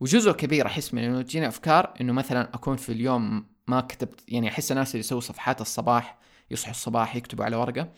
وجزء 0.00 0.32
كبير 0.32 0.66
أحس 0.66 0.94
من 0.94 1.02
إنه 1.02 1.22
تجيني 1.22 1.48
أفكار 1.48 1.94
إنه 2.00 2.12
مثلا 2.12 2.54
أكون 2.54 2.76
في 2.76 2.92
اليوم 2.92 3.46
ما 3.66 3.80
كتبت 3.80 4.24
يعني 4.28 4.48
أحس 4.48 4.72
الناس 4.72 4.90
اللي 4.90 5.00
يسووا 5.00 5.20
صفحات 5.20 5.60
الصباح 5.60 6.18
يصحوا 6.50 6.70
الصباح 6.70 7.16
يكتبوا 7.16 7.44
على 7.44 7.56
ورقة. 7.56 7.92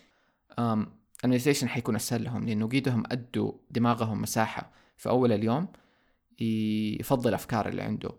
ال 1.23 1.27
meditation 1.27 1.69
حيكون 1.69 1.95
أسهل 1.95 2.23
لهم 2.23 2.45
لأنه 2.45 2.67
قيدهم 2.67 3.03
أدوا 3.11 3.51
دماغهم 3.71 4.21
مساحة 4.21 4.71
في 4.97 5.09
أول 5.09 5.31
اليوم 5.31 5.67
يفضل 6.99 7.29
الافكار 7.29 7.67
اللي 7.67 7.81
عنده. 7.81 8.09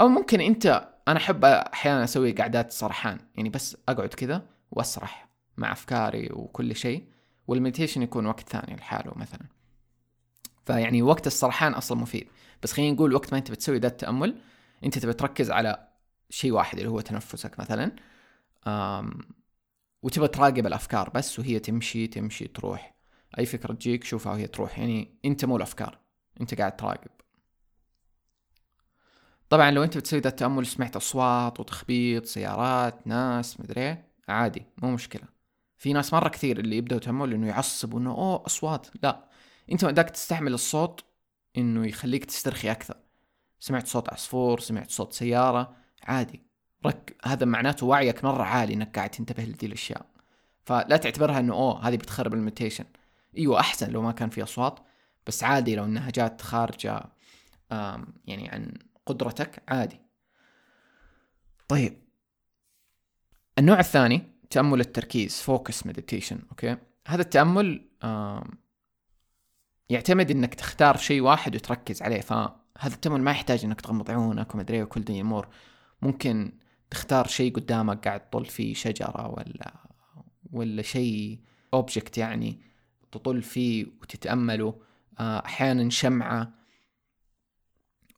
أو 0.00 0.08
ممكن 0.08 0.40
أنت 0.40 0.88
أنا 1.08 1.18
أحب 1.18 1.44
أحيانا 1.44 2.04
أسوي 2.04 2.32
قعدات 2.32 2.72
سرحان 2.72 3.18
يعني 3.36 3.48
بس 3.48 3.76
أقعد 3.88 4.08
كذا. 4.08 4.57
واسرح 4.70 5.28
مع 5.56 5.72
أفكاري 5.72 6.28
وكل 6.32 6.76
شيء 6.76 7.08
وال 7.46 7.55
meditation 7.55 8.02
يكون 8.02 8.26
وقت 8.26 8.48
ثاني 8.48 8.76
لحاله 8.76 9.12
مثلا. 9.16 9.46
فيعني 10.66 11.02
وقت 11.02 11.26
السرحان 11.26 11.72
أصلا 11.72 11.98
مفيد. 11.98 12.28
بس 12.62 12.72
خلينا 12.72 12.94
نقول 12.94 13.14
وقت 13.14 13.32
ما 13.32 13.38
أنت 13.38 13.50
بتسوي 13.50 13.78
ذا 13.78 13.86
التأمل 13.86 14.40
أنت 14.84 14.98
تبي 14.98 15.12
تركز 15.12 15.50
على 15.50 15.88
شيء 16.30 16.52
واحد 16.52 16.78
اللي 16.78 16.90
هو 16.90 17.00
تنفسك 17.00 17.60
مثلا 17.60 17.92
وتبى 20.02 20.28
تراقب 20.28 20.66
الأفكار 20.66 21.10
بس 21.10 21.38
وهي 21.38 21.58
تمشي 21.58 22.06
تمشي 22.06 22.48
تروح. 22.48 22.94
أي 23.38 23.46
فكرة 23.46 23.72
تجيك 23.72 24.04
شوفها 24.04 24.32
وهي 24.32 24.46
تروح. 24.46 24.78
يعني 24.78 25.18
أنت 25.24 25.44
مو 25.44 25.56
الأفكار 25.56 25.98
أنت 26.40 26.54
قاعد 26.54 26.76
تراقب. 26.76 27.10
طبعا 29.48 29.70
لو 29.70 29.84
أنت 29.84 29.98
بتسوي 29.98 30.20
ذا 30.20 30.28
التأمل 30.28 30.66
سمعت 30.66 30.96
أصوات 30.96 31.60
وتخبيط 31.60 32.26
سيارات 32.26 33.06
ناس 33.06 33.60
مدري 33.60 33.80
إيه 33.80 34.07
عادي 34.28 34.66
مو 34.82 34.90
مشكلة. 34.90 35.22
في 35.76 35.92
ناس 35.92 36.12
مرة 36.12 36.28
كثير 36.28 36.58
اللي 36.60 36.76
يبدأوا 36.76 37.00
تامل 37.00 37.32
انه 37.32 37.46
يعصبوا 37.46 38.00
إنه 38.00 38.10
أوه 38.10 38.46
أصوات. 38.46 38.86
لا. 39.02 39.28
أنت 39.72 39.84
بدك 39.84 40.10
تستحمل 40.10 40.54
الصوت 40.54 41.04
إنه 41.56 41.86
يخليك 41.86 42.24
تسترخي 42.24 42.70
أكثر. 42.70 42.96
سمعت 43.58 43.86
صوت 43.86 44.08
عصفور 44.12 44.60
سمعت 44.60 44.90
صوت 44.90 45.12
سيارة. 45.12 45.76
عادي. 46.02 46.42
رك 46.86 47.16
هذا 47.24 47.46
معناته 47.46 47.86
وعيك 47.86 48.24
مرة 48.24 48.42
عالي 48.42 48.74
إنك 48.74 48.96
قاعد 48.96 49.10
تنتبه 49.10 49.42
لذي 49.42 49.66
الأشياء. 49.66 50.06
فلا 50.64 50.96
تعتبرها 50.96 51.40
إنه 51.40 51.54
أوه 51.54 51.88
هذه 51.88 51.96
بتخرب 51.96 52.34
المديتيشن 52.34 52.84
أيوه 53.38 53.60
أحسن 53.60 53.90
لو 53.90 54.02
ما 54.02 54.12
كان 54.12 54.30
في 54.30 54.42
أصوات. 54.42 54.78
بس 55.26 55.44
عادي 55.44 55.76
لو 55.76 55.84
إنها 55.84 56.10
جات 56.10 56.42
خارجة 56.42 57.04
يعني 58.24 58.48
عن 58.48 58.74
قدرتك 59.06 59.62
عادي. 59.68 60.00
طيب. 61.68 62.07
النوع 63.58 63.80
الثاني 63.80 64.22
تأمل 64.50 64.80
التركيز 64.80 65.40
focus 65.40 65.86
meditation 65.86 66.38
أوكي 66.50 66.76
هذا 67.08 67.22
التأمل 67.22 67.88
يعتمد 69.90 70.30
إنك 70.30 70.54
تختار 70.54 70.96
شيء 70.96 71.20
واحد 71.20 71.56
وتركز 71.56 72.02
عليه 72.02 72.20
فهذا 72.20 72.54
التأمل 72.94 73.20
ما 73.20 73.30
يحتاج 73.30 73.64
إنك 73.64 73.80
تغمض 73.80 74.10
عيونك 74.10 74.54
ومدري 74.54 74.82
وكل 74.82 75.00
دي 75.00 75.14
الأمور 75.14 75.48
ممكن 76.02 76.52
تختار 76.90 77.26
شيء 77.26 77.54
قدامك 77.54 78.08
قاعد 78.08 78.30
تطل 78.30 78.44
فيه 78.44 78.74
شجرة 78.74 79.28
ولا 79.28 79.74
ولا 80.52 80.82
شيء 80.82 81.40
object 81.74 82.18
يعني 82.18 82.60
تطل 83.12 83.42
فيه 83.42 83.86
وتتأمله 84.02 84.74
آه، 85.20 85.42
أحيانا 85.46 85.90
شمعة. 85.90 86.52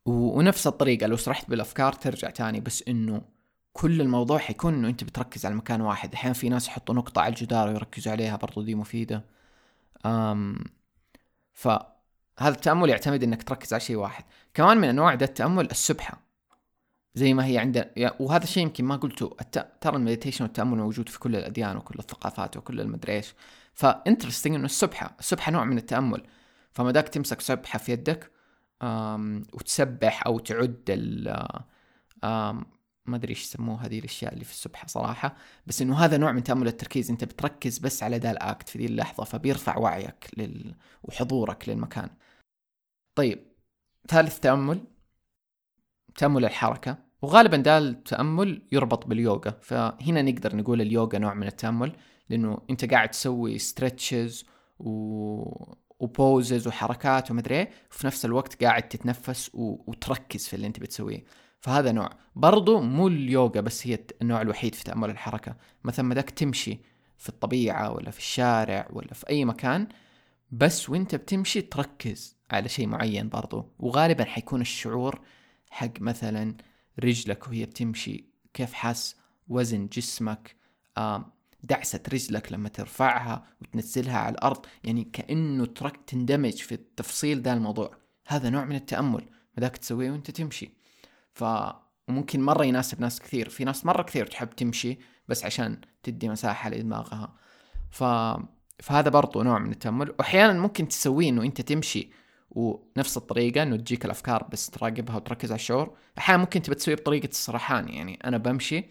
ونفس 0.06 0.66
الطريقة 0.66 1.06
لو 1.06 1.16
سرحت 1.16 1.50
بالأفكار 1.50 1.92
ترجع 1.92 2.30
تاني 2.30 2.60
بس 2.60 2.84
إنه 2.88 3.22
كل 3.72 4.00
الموضوع 4.00 4.38
حيكون 4.38 4.74
إنه 4.74 4.88
أنت 4.88 5.04
بتركز 5.04 5.46
على 5.46 5.54
مكان 5.54 5.80
واحد. 5.80 6.14
أحيانا 6.14 6.34
في 6.34 6.48
ناس 6.48 6.68
يحطوا 6.68 6.94
نقطة 6.94 7.20
على 7.20 7.30
الجدار 7.34 7.68
ويركزوا 7.68 8.12
عليها 8.12 8.36
برضو 8.36 8.62
دي 8.62 8.74
مفيدة. 8.74 9.24
أم 10.06 10.58
فهذا 11.52 11.88
التأمل 12.40 12.90
يعتمد 12.90 13.22
إنك 13.22 13.42
تركز 13.42 13.72
على 13.72 13.80
شيء 13.80 13.96
واحد. 13.96 14.24
كمان 14.54 14.78
من 14.78 14.88
انواع 14.88 15.14
ده 15.14 15.26
التأمل 15.26 15.70
السبحة. 15.70 16.20
زي 17.14 17.34
ما 17.34 17.46
هي 17.46 17.58
عندنا 17.58 17.90
وهذا 18.20 18.44
الشيء 18.44 18.62
يمكن 18.62 18.84
ما 18.84 18.96
قلته. 18.96 19.36
الت... 19.40 19.72
ترى 19.80 19.96
ال 19.96 20.01
meditation 20.01 20.44
والتأمل 20.44 20.78
موجود 20.78 21.08
في 21.08 21.18
كل 21.18 21.36
الأديان 21.36 21.76
وكل 21.76 21.98
الثقافات 21.98 22.56
وكل 22.56 22.80
المدري 22.80 23.12
إيش. 23.12 23.34
ف 23.74 23.81
interesting 23.81 24.54
إنه 24.54 24.64
السبحة 24.64 25.16
السبحة 25.18 25.52
نوع 25.52 25.64
من 25.64 25.78
التأمل. 25.78 26.22
فما 26.72 26.90
ذاك 26.90 27.08
تمسك 27.08 27.40
سبحة 27.40 27.78
في 27.78 27.92
يدك 27.92 28.30
وتسبح 29.52 30.26
أو 30.26 30.38
تعد 30.38 30.84
ال 30.88 31.46
ما 33.10 33.16
أدري 33.16 33.30
إيش 33.30 33.42
يسموه 33.42 33.86
هذه 33.86 33.98
الأشياء 33.98 34.32
اللي 34.32 34.44
في 34.44 34.52
السبحه 34.52 34.86
صراحة 34.86 35.36
بس 35.66 35.82
إنه 35.82 35.98
هذا 35.98 36.16
نوع 36.16 36.32
من 36.32 36.42
تأمل 36.42 36.66
التركيز 36.66 37.10
أنت 37.10 37.24
بتركز 37.24 37.78
بس 37.78 38.02
على 38.02 38.16
ذا 38.18 38.30
ال 38.30 38.40
act 38.40 38.68
في 38.68 38.78
ذي 38.78 38.86
اللحظة 38.86 39.24
فبيرفع 39.24 39.78
وعيك 39.78 40.30
لل... 40.36 40.74
وحضورك 41.02 41.68
للمكان. 41.68 42.10
طيب 43.14 43.46
ثالث 44.08 44.38
تأمل 44.40 44.80
تأمل 46.16 46.44
الحركة 46.44 46.98
وغالبا 47.22 47.56
ده 47.56 47.78
التأمل 47.78 48.62
يربط 48.72 49.06
باليوغا 49.06 49.50
فهنا 49.62 50.22
نقدر 50.22 50.56
نقول 50.56 50.80
اليوغا 50.80 51.18
نوع 51.18 51.34
من 51.34 51.46
التأمل 51.46 51.96
لأنه 52.28 52.58
أنت 52.70 52.84
قاعد 52.90 53.10
تسوي 53.10 53.58
ستريتشز 53.58 54.44
و... 54.78 54.90
وبوزز 56.00 56.66
وحركات 56.66 57.30
ومدري 57.30 57.54
إيه 57.54 57.70
وفي 57.90 58.06
نفس 58.06 58.24
الوقت 58.24 58.64
قاعد 58.64 58.88
تتنفس 58.88 59.50
و... 59.54 59.90
وتركز 59.90 60.46
في 60.48 60.56
اللي 60.56 60.66
أنت 60.66 60.80
بتسويه. 60.80 61.24
فهذا 61.60 61.92
نوع. 61.92 62.10
برضو 62.36 62.80
مو 62.80 63.08
اليوغا 63.08 63.60
بس 63.60 63.86
هي 63.86 63.98
النوع 64.22 64.42
الوحيد 64.42 64.74
في 64.74 64.84
تأمل 64.84 65.10
الحركة. 65.10 65.56
مثلا 65.84 66.06
مداك 66.06 66.30
تمشي 66.30 66.80
في 67.18 67.28
الطبيعة 67.28 67.92
ولا 67.92 68.10
في 68.10 68.18
الشارع 68.18 68.88
ولا 68.92 69.14
في 69.14 69.28
أي 69.28 69.44
مكان 69.44 69.88
بس 70.50 70.90
وانت 70.90 71.14
بتمشي 71.14 71.62
تركز 71.62 72.36
على 72.50 72.68
شيء 72.68 72.86
معين 72.86 73.28
برضو. 73.28 73.72
وغالبا 73.78 74.24
حيكون 74.24 74.60
الشعور 74.60 75.20
حق 75.70 76.00
مثلا 76.00 76.56
رجلك 77.04 77.48
وهي 77.48 77.64
بتمشي 77.64 78.24
كيف 78.54 78.72
حاس 78.72 79.16
وزن 79.48 79.86
جسمك 79.86 80.56
دعسة 81.62 82.02
رجلك 82.12 82.52
لما 82.52 82.68
ترفعها 82.68 83.44
وتنزلها 83.62 84.18
على 84.18 84.32
الأرض. 84.34 84.66
يعني 84.84 85.04
كأنه 85.04 85.66
ترك 85.66 85.96
تندمج 86.06 86.54
في 86.54 86.72
التفصيل 86.72 87.42
ذا 87.42 87.52
الموضوع. 87.52 87.96
هذا 88.26 88.50
نوع 88.50 88.64
من 88.64 88.76
التأمل. 88.76 89.28
مداك 89.58 89.76
تسويه 89.76 90.10
وانت 90.10 90.30
تمشي. 90.30 90.79
فممكن 91.40 92.42
مرة 92.42 92.64
يناسب 92.64 93.00
ناس 93.00 93.20
كثير. 93.20 93.48
في 93.48 93.64
ناس 93.64 93.86
مرة 93.86 94.02
كثير 94.02 94.26
تحب 94.26 94.50
تمشي 94.50 94.98
بس 95.28 95.44
عشان 95.44 95.80
تدي 96.02 96.28
مساحة 96.28 96.70
لدماغها. 96.70 97.34
ف... 97.90 98.04
فهذا 98.78 99.10
برضو 99.10 99.42
نوع 99.42 99.58
من 99.58 99.70
التأمل. 99.70 100.14
وأحيانا 100.18 100.52
ممكن 100.52 100.88
تسويه 100.88 101.28
إنه 101.28 101.42
أنت 101.42 101.60
تمشي 101.60 102.10
ونفس 102.50 103.16
الطريقة 103.16 103.62
إنه 103.62 103.76
تجيك 103.76 104.04
الأفكار 104.04 104.48
بس 104.52 104.70
تراقبها 104.70 105.16
وتركز 105.16 105.50
على 105.50 105.58
الشعور. 105.58 105.96
أحيانا 106.18 106.42
ممكن 106.42 106.62
تبى 106.62 106.74
تسويه 106.74 106.94
بطريقة 106.96 107.28
السرحان 107.28 107.88
يعني 107.88 108.18
أنا 108.24 108.38
بمشي 108.38 108.84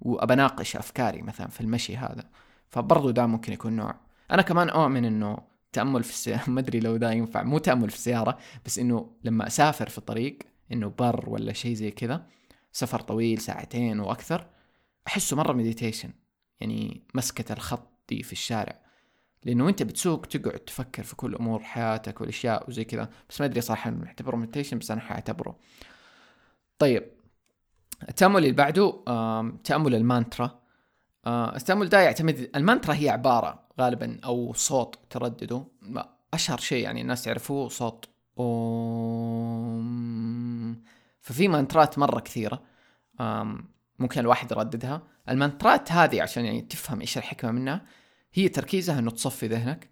وأبناقش 0.00 0.76
أفكاري 0.76 1.22
مثلا 1.22 1.48
في 1.48 1.60
المشي 1.60 1.96
هذا. 1.96 2.24
فبرضو 2.68 3.10
ده 3.10 3.26
ممكن 3.26 3.52
يكون 3.52 3.72
نوع. 3.72 3.94
أنا 4.30 4.42
كمان 4.42 4.68
أؤمن 4.68 5.04
إنه 5.04 5.38
تأمل 5.72 6.04
في 6.04 6.10
السيارة. 6.10 6.50
ما 6.50 6.60
أدري 6.60 6.80
لو 6.80 6.96
ده 6.96 7.12
ينفع. 7.12 7.42
مو 7.42 7.58
تأمل 7.58 7.90
في 7.90 7.96
السيارة 7.96 8.38
بس 8.66 8.78
إنه 8.78 9.10
لما 9.24 9.46
أسافر 9.46 9.88
في 9.88 9.98
الطريق 9.98 10.38
إنه 10.72 10.92
بر 10.98 11.30
ولا 11.30 11.52
شيء 11.52 11.74
زي 11.74 11.90
كذا 11.90 12.26
سفر 12.72 13.00
طويل 13.00 13.40
ساعتين 13.40 14.00
وأكثر 14.00 14.46
أحسه 15.06 15.36
مرة 15.36 15.52
meditation 15.52 16.10
يعني 16.60 17.02
مسكة 17.14 17.52
الخط 17.52 17.88
دي 18.08 18.22
في 18.22 18.32
الشارع. 18.32 18.78
لأنه 19.44 19.68
انت 19.68 19.82
بتسوق 19.82 20.26
تقعد 20.26 20.58
تفكر 20.58 21.02
في 21.02 21.16
كل 21.16 21.34
أمور 21.34 21.62
حياتك 21.62 22.20
والأشياء 22.20 22.68
وزي 22.68 22.84
كذا 22.84 23.10
بس 23.30 23.40
ما 23.40 23.46
أدري 23.46 23.60
صراحة 23.60 23.90
نعتبره 23.90 24.36
meditation 24.36 24.78
بس 24.78 24.90
أنا 24.90 25.00
حأعتبره. 25.00 25.58
طيب 26.78 27.10
التأمل 28.08 28.36
اللي 28.36 28.52
بعده 28.52 29.02
تأمل 29.64 29.94
المانترا. 29.94 30.60
التأمل 31.26 31.88
ده 31.88 32.00
يعتمد 32.00 32.50
المانترا 32.56 32.94
هي 32.94 33.08
عبارة 33.08 33.68
غالبا 33.80 34.20
أو 34.24 34.52
صوت 34.52 34.98
تردده 35.10 35.64
أشهر 36.34 36.58
شيء 36.58 36.84
يعني 36.84 37.00
الناس 37.00 37.26
يعرفوه 37.26 37.68
صوت. 37.68 38.08
أوم 38.38 39.88
ففي 41.20 41.48
مانترات 41.48 41.98
مرة 41.98 42.20
كثيرة 42.20 42.62
ممكن 43.98 44.20
الواحد 44.20 44.50
يرددها. 44.52 45.02
المانترات 45.28 45.92
هذه 45.92 46.22
عشان 46.22 46.44
يعني 46.44 46.60
تفهم 46.62 47.00
إيش 47.00 47.18
الحكمة 47.18 47.50
منها 47.50 47.84
هي 48.32 48.48
تركيزها 48.48 48.98
إنه 48.98 49.10
تصفي 49.10 49.46
ذهنك 49.46 49.90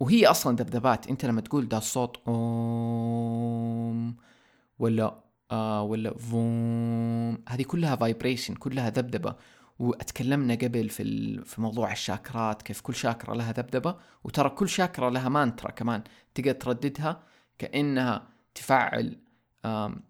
وهي 0.00 0.26
أصلا 0.26 0.56
ذبذبات 0.56 1.08
أنت 1.08 1.24
لما 1.24 1.40
تقول 1.40 1.68
ده 1.68 1.78
الصوت 1.78 2.22
اوم 2.28 4.16
ولا 4.78 5.22
آه 5.50 5.82
ولا 5.82 6.18
فوم 6.18 7.44
هذه 7.48 7.62
كلها 7.62 7.96
vibration 7.96 8.54
كلها 8.54 8.90
ذبذبه 8.90 9.36
وأتكلمنا 9.78 10.54
قبل 10.54 10.88
في 10.88 11.04
في 11.44 11.60
موضوع 11.60 11.92
الشاكرات 11.92 12.62
كيف 12.62 12.80
كل 12.80 12.94
شاكرا 12.94 13.34
لها 13.34 13.52
ذبذبه 13.52 13.96
وترى 14.24 14.48
كل 14.48 14.68
شاكرا 14.68 15.10
لها 15.10 15.28
مانترا 15.28 15.70
كمان 15.70 16.02
تقدر 16.34 16.52
ترددها. 16.52 17.22
كأنها 17.58 18.28
تفعل 18.54 19.18
آم 19.64 20.02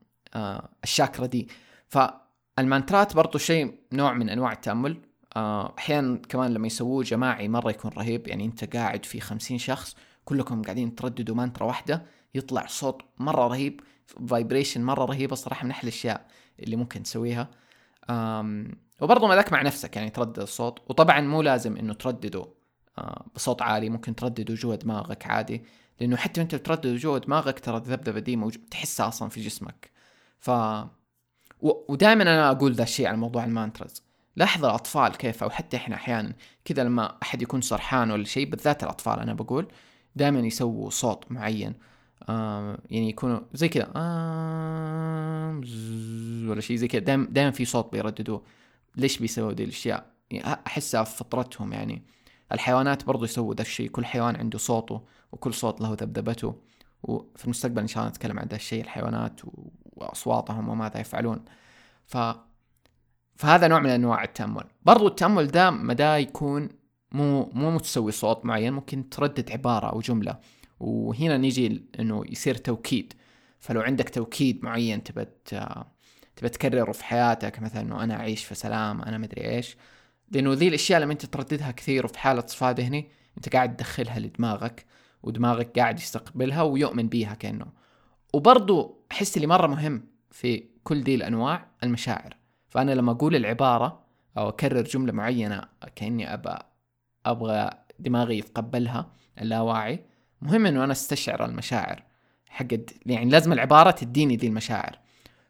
الشاكرا 0.84 1.26
دي. 1.26 1.48
فالمانترات 1.88 3.16
برضو 3.16 3.38
شيء 3.38 3.74
نوع 3.92 4.12
من 4.12 4.28
أنواع 4.28 4.52
التأمل. 4.52 5.00
أحيانا 5.36 6.16
كمان 6.16 6.54
لما 6.54 6.66
يسووه 6.66 7.04
جماعي 7.04 7.48
مرة 7.48 7.70
يكون 7.70 7.90
رهيب. 7.90 8.28
يعني 8.28 8.44
أنت 8.44 8.76
قاعد 8.76 9.04
في 9.04 9.20
خمسين 9.20 9.58
شخص 9.58 9.96
كلكم 10.24 10.62
قاعدين 10.62 10.94
ترددوا 10.94 11.36
مانترا 11.36 11.66
واحدة 11.66 12.02
يطلع 12.34 12.66
صوت 12.66 13.02
مرة 13.18 13.48
رهيب 13.48 13.80
vibration 14.06 14.84
مرة 14.84 15.04
رهيبة 15.04 15.36
صراحة 15.36 15.64
من 15.64 15.70
أحلى 15.70 15.82
الأشياء 15.82 16.26
اللي 16.60 16.76
ممكن 16.76 17.02
تسويها. 17.02 17.50
وبرضه 19.00 19.28
ما 19.28 19.34
ذاك 19.34 19.52
مع 19.52 19.62
نفسك 19.62 19.96
يعني 19.96 20.10
تردد 20.10 20.38
الصوت. 20.38 20.78
وطبعا 20.90 21.20
مو 21.20 21.42
لازم 21.42 21.76
إنه 21.76 21.94
تردده 21.94 22.46
بصوت 23.34 23.62
عالي 23.62 23.90
ممكن 23.90 24.14
تردده 24.14 24.54
جوا 24.54 24.74
دماغك 24.74 25.26
عادي. 25.26 25.64
لأنه 26.00 26.16
حتى 26.16 26.40
وأنت 26.40 26.54
بتردد 26.54 26.96
جوا 26.96 27.18
دماغك 27.18 27.60
ترى 27.60 27.76
الذبذبة 27.76 28.20
دي 28.20 28.36
موجود 28.36 28.62
تحسها 28.70 29.08
أصلا 29.08 29.28
في 29.28 29.40
جسمك. 29.40 29.90
ف 30.38 30.50
و... 30.50 31.70
ودائما 31.88 32.22
أنا 32.22 32.50
أقول 32.50 32.72
ذا 32.72 32.82
الشيء 32.82 33.06
على 33.06 33.16
موضوع 33.16 33.44
ال 33.44 33.51
mantras. 33.51 34.02
لاحظ 34.36 34.64
الأطفال 34.64 35.16
كيف 35.16 35.42
أو 35.42 35.50
حتى 35.50 35.76
إحنا 35.76 35.96
أحيانا 35.96 36.34
كذا 36.64 36.84
لما 36.84 37.16
أحد 37.22 37.42
يكون 37.42 37.60
سرحان 37.60 38.10
ولا 38.10 38.24
شيء 38.24 38.50
بالذات 38.50 38.82
الأطفال 38.82 39.20
أنا 39.20 39.34
بقول 39.34 39.68
دائما 40.16 40.40
يسووا 40.40 40.90
صوت 40.90 41.32
معين. 41.32 41.74
آه 42.28 42.78
يعني 42.90 43.08
يكونوا 43.08 43.40
زي 43.52 43.68
كذا 43.68 43.92
آه 43.96 45.60
ولا 46.48 46.60
شيء 46.60 46.76
زي 46.76 46.88
كذا. 46.88 47.00
دائما 47.00 47.26
دائما 47.30 47.50
في 47.50 47.64
صوت 47.64 47.92
بيرددوه. 47.92 48.42
ليش 48.96 49.18
بيسووا 49.18 49.52
دي 49.52 49.64
الأشياء؟ 49.64 50.06
يعني 50.30 50.60
أحسها 50.66 51.04
في 51.04 51.16
فطرتهم 51.16 51.72
يعني. 51.72 52.02
الحيوانات 52.52 53.04
برضو 53.04 53.24
يسووا 53.24 53.54
ذا 53.54 53.62
الشيء 53.62 53.88
كل 53.90 54.04
حيوان 54.04 54.36
عنده 54.36 54.58
صوته. 54.58 55.02
وكل 55.32 55.54
صوت 55.54 55.80
له 55.80 55.92
ذبذبته. 55.92 56.54
وفي 57.02 57.44
المستقبل 57.44 57.80
إن 57.80 57.86
شاء 57.86 57.98
الله 57.98 58.10
نتكلم 58.10 58.38
عن 58.38 58.46
ذا 58.46 58.56
الشيء 58.56 58.82
الحيوانات 58.82 59.40
وأصواتهم 59.84 60.68
وماذا 60.68 61.00
يفعلون. 61.00 61.44
ف 62.06 62.16
فهذا 63.36 63.68
نوع 63.68 63.80
من 63.80 63.90
أنواع 63.90 64.24
التأمل. 64.24 64.64
برضو 64.82 65.06
التأمل 65.06 65.46
ده 65.46 65.70
مدى 65.70 66.02
يكون 66.02 66.68
مو 67.12 67.50
مو 67.52 67.70
متسوي 67.70 68.12
صوت 68.12 68.44
معين 68.44 68.72
ممكن 68.72 69.10
تردد 69.10 69.52
عبارة 69.52 69.86
أو 69.86 70.00
جملة. 70.00 70.38
وهنا 70.80 71.36
نيجي 71.36 71.84
إنه 72.00 72.22
يصير 72.28 72.54
توكيد. 72.54 73.12
فلو 73.58 73.80
عندك 73.80 74.10
توكيد 74.10 74.64
معين 74.64 75.02
تبى 75.02 75.26
تبى 76.36 76.48
تكرره 76.48 76.92
في 76.92 77.04
حياتك 77.04 77.60
مثلا 77.60 77.80
إنه 77.80 78.04
أنا 78.04 78.14
أعيش 78.14 78.44
في 78.44 78.54
سلام 78.54 79.02
أنا 79.02 79.18
مدري 79.18 79.50
إيش. 79.50 79.76
لأنه 80.30 80.52
ذي 80.52 80.68
الأشياء 80.68 81.00
لما 81.00 81.12
أنت 81.12 81.26
ترددها 81.26 81.70
كثير 81.70 82.04
وفي 82.04 82.18
حالة 82.18 82.46
صفاء 82.46 82.72
ذهني 82.74 83.10
أنت 83.36 83.48
قاعد 83.48 83.76
تدخلها 83.76 84.18
لدماغك. 84.18 84.86
ودماغك 85.22 85.78
قاعد 85.78 85.98
يستقبلها 85.98 86.62
ويؤمن 86.62 87.08
بيها 87.08 87.34
كأنه. 87.34 87.66
وبرضو 88.32 89.04
أحس 89.12 89.36
اللي 89.36 89.46
مرة 89.46 89.66
مهم 89.66 90.04
في 90.30 90.64
كل 90.84 91.04
دي 91.04 91.14
الأنواع 91.14 91.66
المشاعر. 91.82 92.36
فأنا 92.68 92.92
لما 92.92 93.12
أقول 93.12 93.36
العبارة 93.36 94.02
أو 94.38 94.48
أكرر 94.48 94.82
جملة 94.82 95.12
معينة 95.12 95.62
كأني 95.96 96.34
ابى 96.34 96.54
أبغى 97.26 97.70
دماغي 97.98 98.38
يتقبلها 98.38 99.10
اللاواعي 99.40 100.04
مهم 100.42 100.66
إنه 100.66 100.84
أنا 100.84 100.92
أستشعر 100.92 101.44
المشاعر. 101.44 102.02
حقت 102.48 102.94
يعني 103.06 103.30
لازم 103.30 103.52
العبارة 103.52 103.90
تديني 103.90 104.36
ذي 104.36 104.46
المشاعر. 104.46 104.98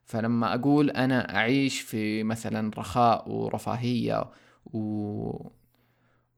فلما 0.04 0.54
أقول 0.54 0.90
أنا 0.90 1.36
أعيش 1.36 1.80
في 1.80 2.22
مثلا 2.22 2.70
رخاء 2.78 3.30
ورفاهية 3.30 4.30
و... 4.66 5.48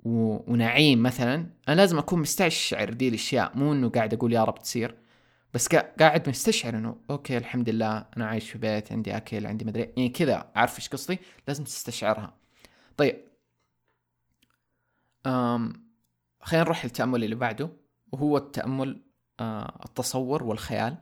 ونعيم 0.04 1.02
مثلا 1.02 1.46
أنا 1.68 1.74
لازم 1.74 1.98
أكون 1.98 2.20
مستشعر 2.20 2.92
دي 2.92 3.08
الأشياء 3.08 3.58
مو 3.58 3.72
إنه 3.72 3.88
قاعد 3.88 4.14
أقول 4.14 4.32
يا 4.32 4.44
رب 4.44 4.58
تصير 4.58 4.94
بس 5.54 5.68
قاعد 6.00 6.28
مستشعر 6.28 6.74
إنه 6.74 6.96
أوكي 7.10 7.36
الحمد 7.38 7.68
لله 7.68 8.06
أنا 8.16 8.26
عايش 8.26 8.50
في 8.50 8.58
بيت 8.58 8.92
عندي 8.92 9.16
أكل 9.16 9.46
عندي 9.46 9.64
مدري 9.64 9.82
يعني 9.82 10.08
كذا 10.08 10.50
عارف 10.54 10.78
إيش 10.78 10.88
قصدي 10.88 11.18
لازم 11.48 11.64
تستشعرها. 11.64 12.34
طيب. 12.96 13.16
أم 15.26 15.72
خلينا 16.40 16.64
نروح 16.64 16.84
للتأمل 16.84 17.24
اللي 17.24 17.34
بعده 17.34 17.70
وهو 18.12 18.36
التأمل 18.36 19.02
آه 19.40 19.80
التصور 19.84 20.44
والخيال. 20.44 20.96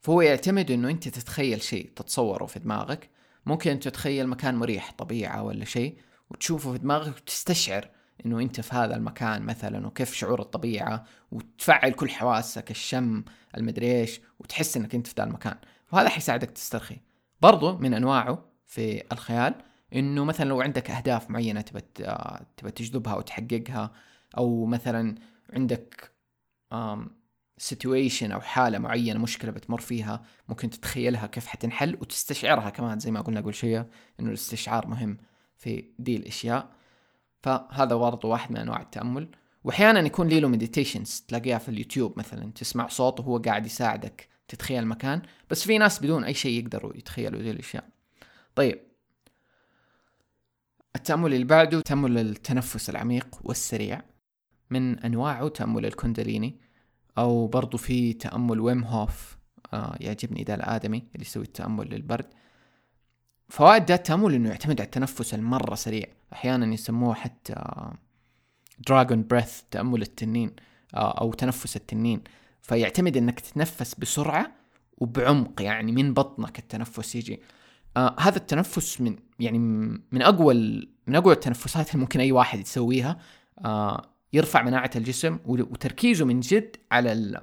فهو 0.00 0.20
يعتمد 0.20 0.70
إنه 0.70 0.90
أنت 0.90 1.08
تتخيل 1.08 1.62
شيء 1.62 1.92
تتصوره 1.96 2.46
في 2.46 2.58
دماغك. 2.58 3.10
ممكن 3.46 3.78
تتخيل 3.78 4.26
مكان 4.26 4.54
مريح 4.54 4.92
طبيعة 4.98 5.42
ولا 5.42 5.64
شيء 5.64 5.98
وتشوفه 6.30 6.72
في 6.72 6.78
دماغك 6.78 7.16
وتستشعر 7.16 7.90
إنه 8.26 8.40
أنت 8.40 8.60
في 8.60 8.74
هذا 8.74 8.96
المكان 8.96 9.42
مثلا 9.42 9.86
وكيف 9.86 10.14
شعور 10.14 10.40
الطبيعة 10.40 11.04
وتفعل 11.32 11.92
كل 11.92 12.10
حواسك 12.10 12.70
الشم 12.70 13.24
المدري 13.56 14.00
إيش 14.00 14.20
وتحس 14.38 14.76
إنك 14.76 14.94
أنت 14.94 15.06
في 15.06 15.14
ذا 15.18 15.24
المكان. 15.24 15.56
وهذا 15.92 16.08
حيساعدك 16.08 16.50
تسترخي. 16.50 16.96
برضو 17.40 17.76
من 17.78 17.94
أنواعه 17.94 18.44
في 18.64 19.02
الخيال 19.12 19.54
إنه 19.94 20.24
مثلا 20.24 20.48
لو 20.48 20.60
عندك 20.60 20.90
أهداف 20.90 21.30
معينة 21.30 21.60
تبى 21.60 21.80
تبى 22.56 22.70
تجذبها 22.70 23.14
وتحققها 23.14 23.92
أو 24.38 24.64
مثلا 24.66 25.14
عندك 25.52 26.12
situation 27.58 28.32
أو 28.32 28.40
حالة 28.40 28.78
معينة 28.78 29.20
مشكلة 29.20 29.50
بتمر 29.50 29.80
فيها 29.80 30.22
ممكن 30.48 30.70
تتخيلها 30.70 31.26
كيف 31.26 31.46
حتنحل 31.46 31.94
وتستشعرها 32.00 32.70
كمان. 32.70 32.98
زي 32.98 33.10
ما 33.10 33.20
قلنا 33.20 33.40
قبل 33.40 33.54
شوية 33.54 33.88
إنه 34.20 34.28
الاستشعار 34.28 34.86
مهم 34.86 35.16
في 35.56 35.84
دي 35.98 36.16
الأشياء. 36.16 36.75
فهذا 37.42 37.94
برضه 37.94 38.28
واحد 38.28 38.50
من 38.50 38.56
أنواع 38.56 38.82
التأمل. 38.82 39.28
وأحيانا 39.64 40.00
يكون 40.00 40.28
لي 40.28 40.40
له 40.40 40.48
meditations 40.48 41.24
تلاقيها 41.28 41.58
في 41.58 41.68
اليوتيوب 41.68 42.18
مثلا 42.18 42.52
تسمع 42.52 42.88
صوت 42.88 43.20
وهو 43.20 43.38
قاعد 43.38 43.66
يساعدك 43.66 44.28
تتخيل 44.48 44.82
المكان. 44.82 45.22
بس 45.50 45.64
في 45.64 45.78
ناس 45.78 45.98
بدون 45.98 46.24
أي 46.24 46.34
شيء 46.34 46.60
يقدروا 46.60 46.96
يتخيلوا 46.96 47.42
ذي 47.42 47.50
الأشياء. 47.50 47.88
طيب. 48.54 48.80
التأمل 50.96 51.34
اللي 51.34 51.44
بعده 51.44 51.80
تأمل 51.80 52.18
التنفس 52.18 52.90
العميق 52.90 53.38
والسريع. 53.44 54.02
من 54.70 54.98
أنواعه 54.98 55.48
تأمل 55.48 55.86
الكونداليني 55.86 56.60
أو 57.18 57.46
برضو 57.46 57.78
في 57.78 58.12
تأمل 58.12 58.60
ويم 58.60 58.84
هوف 58.84 59.36
آه 59.72 59.96
يعجبني 60.00 60.44
ذا 60.44 60.54
الآدمي 60.54 60.98
اللي 60.98 61.26
يسوي 61.26 61.42
التأمل 61.42 61.90
للبرد. 61.90 62.26
فوائد 63.48 63.88
ذا 63.88 63.94
التأمل 63.94 64.34
إنه 64.34 64.48
يعتمد 64.48 64.80
على 64.80 64.86
التنفس 64.86 65.34
المرة 65.34 65.74
سريع. 65.74 66.06
أحيانا 66.32 66.74
يسموه 66.74 67.14
حتى 67.14 67.54
dragon 68.88 69.26
breath 69.26 69.60
تأمل 69.70 70.02
التنين 70.02 70.56
آه 70.94 71.20
أو 71.20 71.32
تنفس 71.32 71.76
التنين. 71.76 72.24
فيعتمد 72.62 73.16
إنك 73.16 73.40
تتنفس 73.40 73.94
بسرعة 73.94 74.52
وبعمق 74.98 75.62
يعني 75.62 75.92
من 75.92 76.14
بطنك 76.14 76.58
التنفس 76.58 77.14
يجي. 77.14 77.40
آه 77.96 78.16
هذا 78.18 78.36
التنفس 78.36 79.00
من 79.00 79.16
يعني 79.40 79.58
من 80.12 80.22
أقوى 80.22 80.54
من 81.06 81.16
أقوى 81.16 81.32
التنفسات 81.32 81.90
اللي 81.90 82.00
ممكن 82.00 82.20
أي 82.20 82.32
واحد 82.32 82.58
يسويها. 82.58 83.18
آه 83.64 84.02
يرفع 84.32 84.62
مناعة 84.62 84.90
الجسم 84.96 85.38
وتركيزه 85.46 86.24
من 86.24 86.40
جد 86.40 86.76
على 86.92 87.42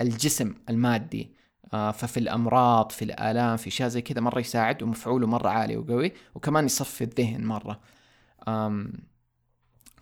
الجسم 0.00 0.54
المادي. 0.68 1.38
آه 1.74 1.90
ففي 1.90 2.20
الأمراض 2.20 2.92
في 2.92 3.04
الآلام 3.04 3.56
في 3.56 3.68
أشياء 3.68 3.88
زي 3.88 4.02
كذا 4.02 4.20
مرة 4.20 4.40
يساعد 4.40 4.82
ومفعوله 4.82 5.26
مرة 5.26 5.48
عالي 5.48 5.76
وقوي 5.76 6.12
وكمان 6.34 6.64
يصفي 6.64 7.04
الذهن 7.04 7.44
مرة. 7.44 7.80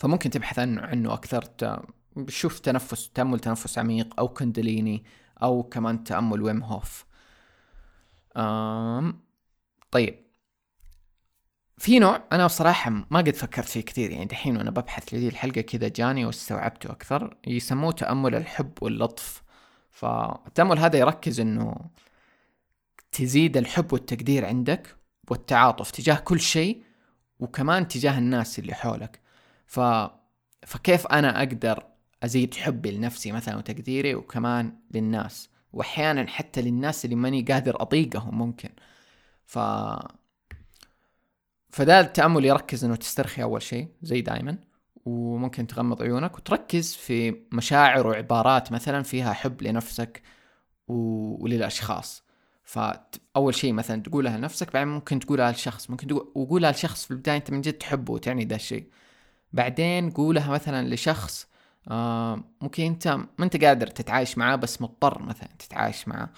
فممكن 0.01 0.31
تبحث 0.31 0.59
عنه 0.59 1.13
أكثر. 1.15 1.45
شوف 2.29 2.59
تنفس 2.59 3.11
تأمل 3.11 3.41
تنفس 3.41 3.79
عميق 3.79 4.15
أو 4.19 4.29
كندليني 4.29 5.05
أو 5.43 5.63
كمان 5.63 6.05
تأمل 6.05 6.43
ويم 6.43 6.63
هوف 6.63 7.05
طيب. 9.91 10.27
في 11.79 11.99
نوع 11.99 12.25
أنا 12.33 12.47
بصراحة 12.47 12.91
ما 12.91 13.19
قد 13.19 13.35
فكرت 13.35 13.69
فيه 13.69 13.81
كثير 13.81 14.11
يعني 14.11 14.25
دحين 14.25 14.57
وأنا 14.57 14.71
ببحث 14.71 15.15
لذي 15.15 15.29
الحلقة 15.29 15.61
كذا 15.61 15.89
جاني 15.89 16.25
واستوعبته 16.27 16.91
أكثر. 16.91 17.37
يسموه 17.47 17.93
تأمل 17.93 18.35
الحب 18.35 18.73
واللطف. 18.83 19.43
فالتأمل 19.91 20.79
هذا 20.79 20.99
يركز 20.99 21.41
إنه 21.41 21.77
تزيد 23.13 23.57
الحب 23.57 23.93
والتقدير 23.93 24.45
عندك 24.45 24.97
والتعاطف 25.31 25.91
تجاه 25.91 26.15
كل 26.15 26.41
شيء 26.41 26.83
وكمان 27.41 27.89
تجاه 27.89 28.19
الناس 28.19 28.59
اللي 28.59 28.75
حولك. 28.75 29.21
ف... 29.67 29.81
فكيف 30.67 31.07
أنا 31.07 31.39
أقدر 31.39 31.85
أزيد 32.23 32.55
حبي 32.55 32.91
لنفسي 32.91 33.33
مثلا 33.33 33.57
وتقديري 33.57 34.15
وكمان 34.15 34.73
للناس؟ 34.95 35.51
واحيانا 35.73 36.27
حتى 36.27 36.63
للناس 36.63 37.05
اللي 37.05 37.17
ماني 37.17 37.43
قادر 37.43 37.83
أطيقهم 37.83 38.39
ممكن. 38.39 38.71
ف 39.47 39.59
فده 41.71 42.01
التأمل 42.01 42.45
يركز 42.45 42.85
إنه 42.85 42.97
تسترخي 42.97 43.43
أول 43.43 43.63
شيء 43.63 43.89
زي 44.03 44.21
دائما 44.21 44.59
وممكن 45.05 45.67
تغمض 45.67 46.03
عيونك 46.03 46.37
وتركز 46.37 46.95
في 46.95 47.43
مشاعر 47.53 48.07
وعبارات 48.07 48.73
مثلا 48.73 49.03
فيها 49.03 49.33
حب 49.33 49.63
لنفسك 49.63 50.23
و... 50.89 50.95
وللأشخاص. 51.45 52.26
فأول 52.67 53.55
شيء 53.55 53.73
مثلا 53.73 54.03
تقولها 54.03 54.39
لنفسك 54.39 54.73
بعدين 54.73 54.89
ممكن 54.89 55.19
تقولها 55.21 55.53
لشخص 55.53 55.91
ممكن 55.91 56.07
تقول 56.07 56.33
وقولها 56.35 56.71
لشخص 56.73 57.05
في 57.05 57.11
البداية 57.11 57.37
أنت 57.37 57.51
من 57.51 57.61
جد 57.61 57.73
تحبه 57.73 58.13
وتعني 58.13 58.45
ذا 58.45 58.57
الشيء. 58.57 58.91
بعدين 59.53 60.11
قولها 60.11 60.51
مثلا 60.51 60.95
لشخص 60.95 61.49
آه 61.89 62.45
ممكن 62.61 62.83
أنت 62.85 63.09
ما 63.09 63.45
أنت 63.45 63.65
قادر 63.65 63.87
تتعايش 63.87 64.39
معاه 64.39 64.57
بس 64.57 64.83
مضطر 64.83 65.23
مثلا 65.23 65.49
تتعايش 65.59 66.05
معاه 66.09 66.29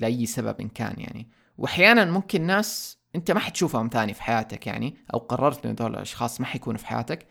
لأي 0.00 0.26
سبب 0.26 0.60
إن 0.60 0.68
كان 0.68 0.94
يعني. 1.00 1.28
واحيانا 1.58 2.04
ممكن 2.04 2.42
ناس 2.46 2.98
أنت 3.16 3.30
ما 3.30 3.40
حتشوفهم 3.40 3.88
ثاني 3.92 4.14
في 4.14 4.22
حياتك 4.22 4.66
يعني 4.66 4.96
أو 5.14 5.18
قررت 5.18 5.66
إن 5.66 5.76
هذول 5.80 5.94
الأشخاص 5.94 6.40
ما 6.40 6.46
حيكونوا 6.46 6.78
في 6.78 6.86
حياتك 6.86 7.26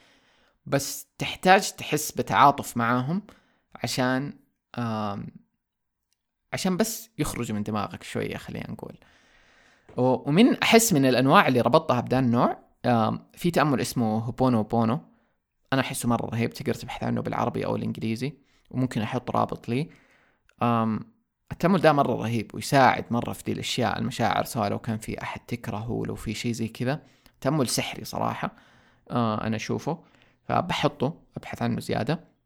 بس 0.65 1.07
تحتاج 1.17 1.71
تحس 1.71 2.11
بتعاطف 2.11 2.77
معاهم 2.77 3.21
عشان 3.75 4.33
عشان 6.53 6.77
بس 6.77 7.09
يخرجوا 7.17 7.55
من 7.55 7.63
دماغك 7.63 8.03
شوية 8.03 8.37
خلينا 8.37 8.71
نقول. 8.71 8.97
ومن 9.97 10.57
أحس 10.63 10.93
من 10.93 11.05
الأنواع 11.05 11.47
اللي 11.47 11.61
ربطتها 11.61 11.99
بدا 11.99 12.19
النوع 12.19 12.57
في 13.33 13.51
تأمل 13.51 13.81
اسمه 13.81 14.17
هوبونو 14.19 14.63
بونو. 14.63 14.99
أنا 15.73 15.81
أحسه 15.81 16.09
مرة 16.09 16.25
رهيب 16.25 16.53
تقدر 16.53 16.73
تبحث 16.73 17.03
عنه 17.03 17.21
بالعربي 17.21 17.65
أو 17.65 17.75
الإنجليزي 17.75 18.33
وممكن 18.71 19.01
أحط 19.01 19.31
رابط 19.31 19.69
لي. 19.69 19.89
التأمل 21.51 21.81
ده 21.81 21.93
مرة 21.93 22.13
رهيب 22.13 22.51
ويساعد 22.55 23.05
مرة 23.11 23.33
في 23.33 23.43
دي 23.43 23.51
الأشياء 23.51 23.99
المشاعر 23.99 24.43
سواء 24.43 24.69
لو 24.69 24.79
كان 24.79 24.97
في 24.97 25.21
أحد 25.21 25.39
تكرهه 25.47 26.03
لو 26.07 26.15
في 26.15 26.33
شيء 26.33 26.51
زي 26.51 26.67
كذا. 26.67 27.01
تأمل 27.41 27.67
سحري 27.67 28.05
صراحة 28.05 28.51
آه 29.11 29.47
أنا 29.47 29.55
أشوفه. 29.55 30.03
فبحطه 30.43 31.13
أبحث 31.37 31.61
عنه 31.61 31.79
زيادة. 31.79 32.36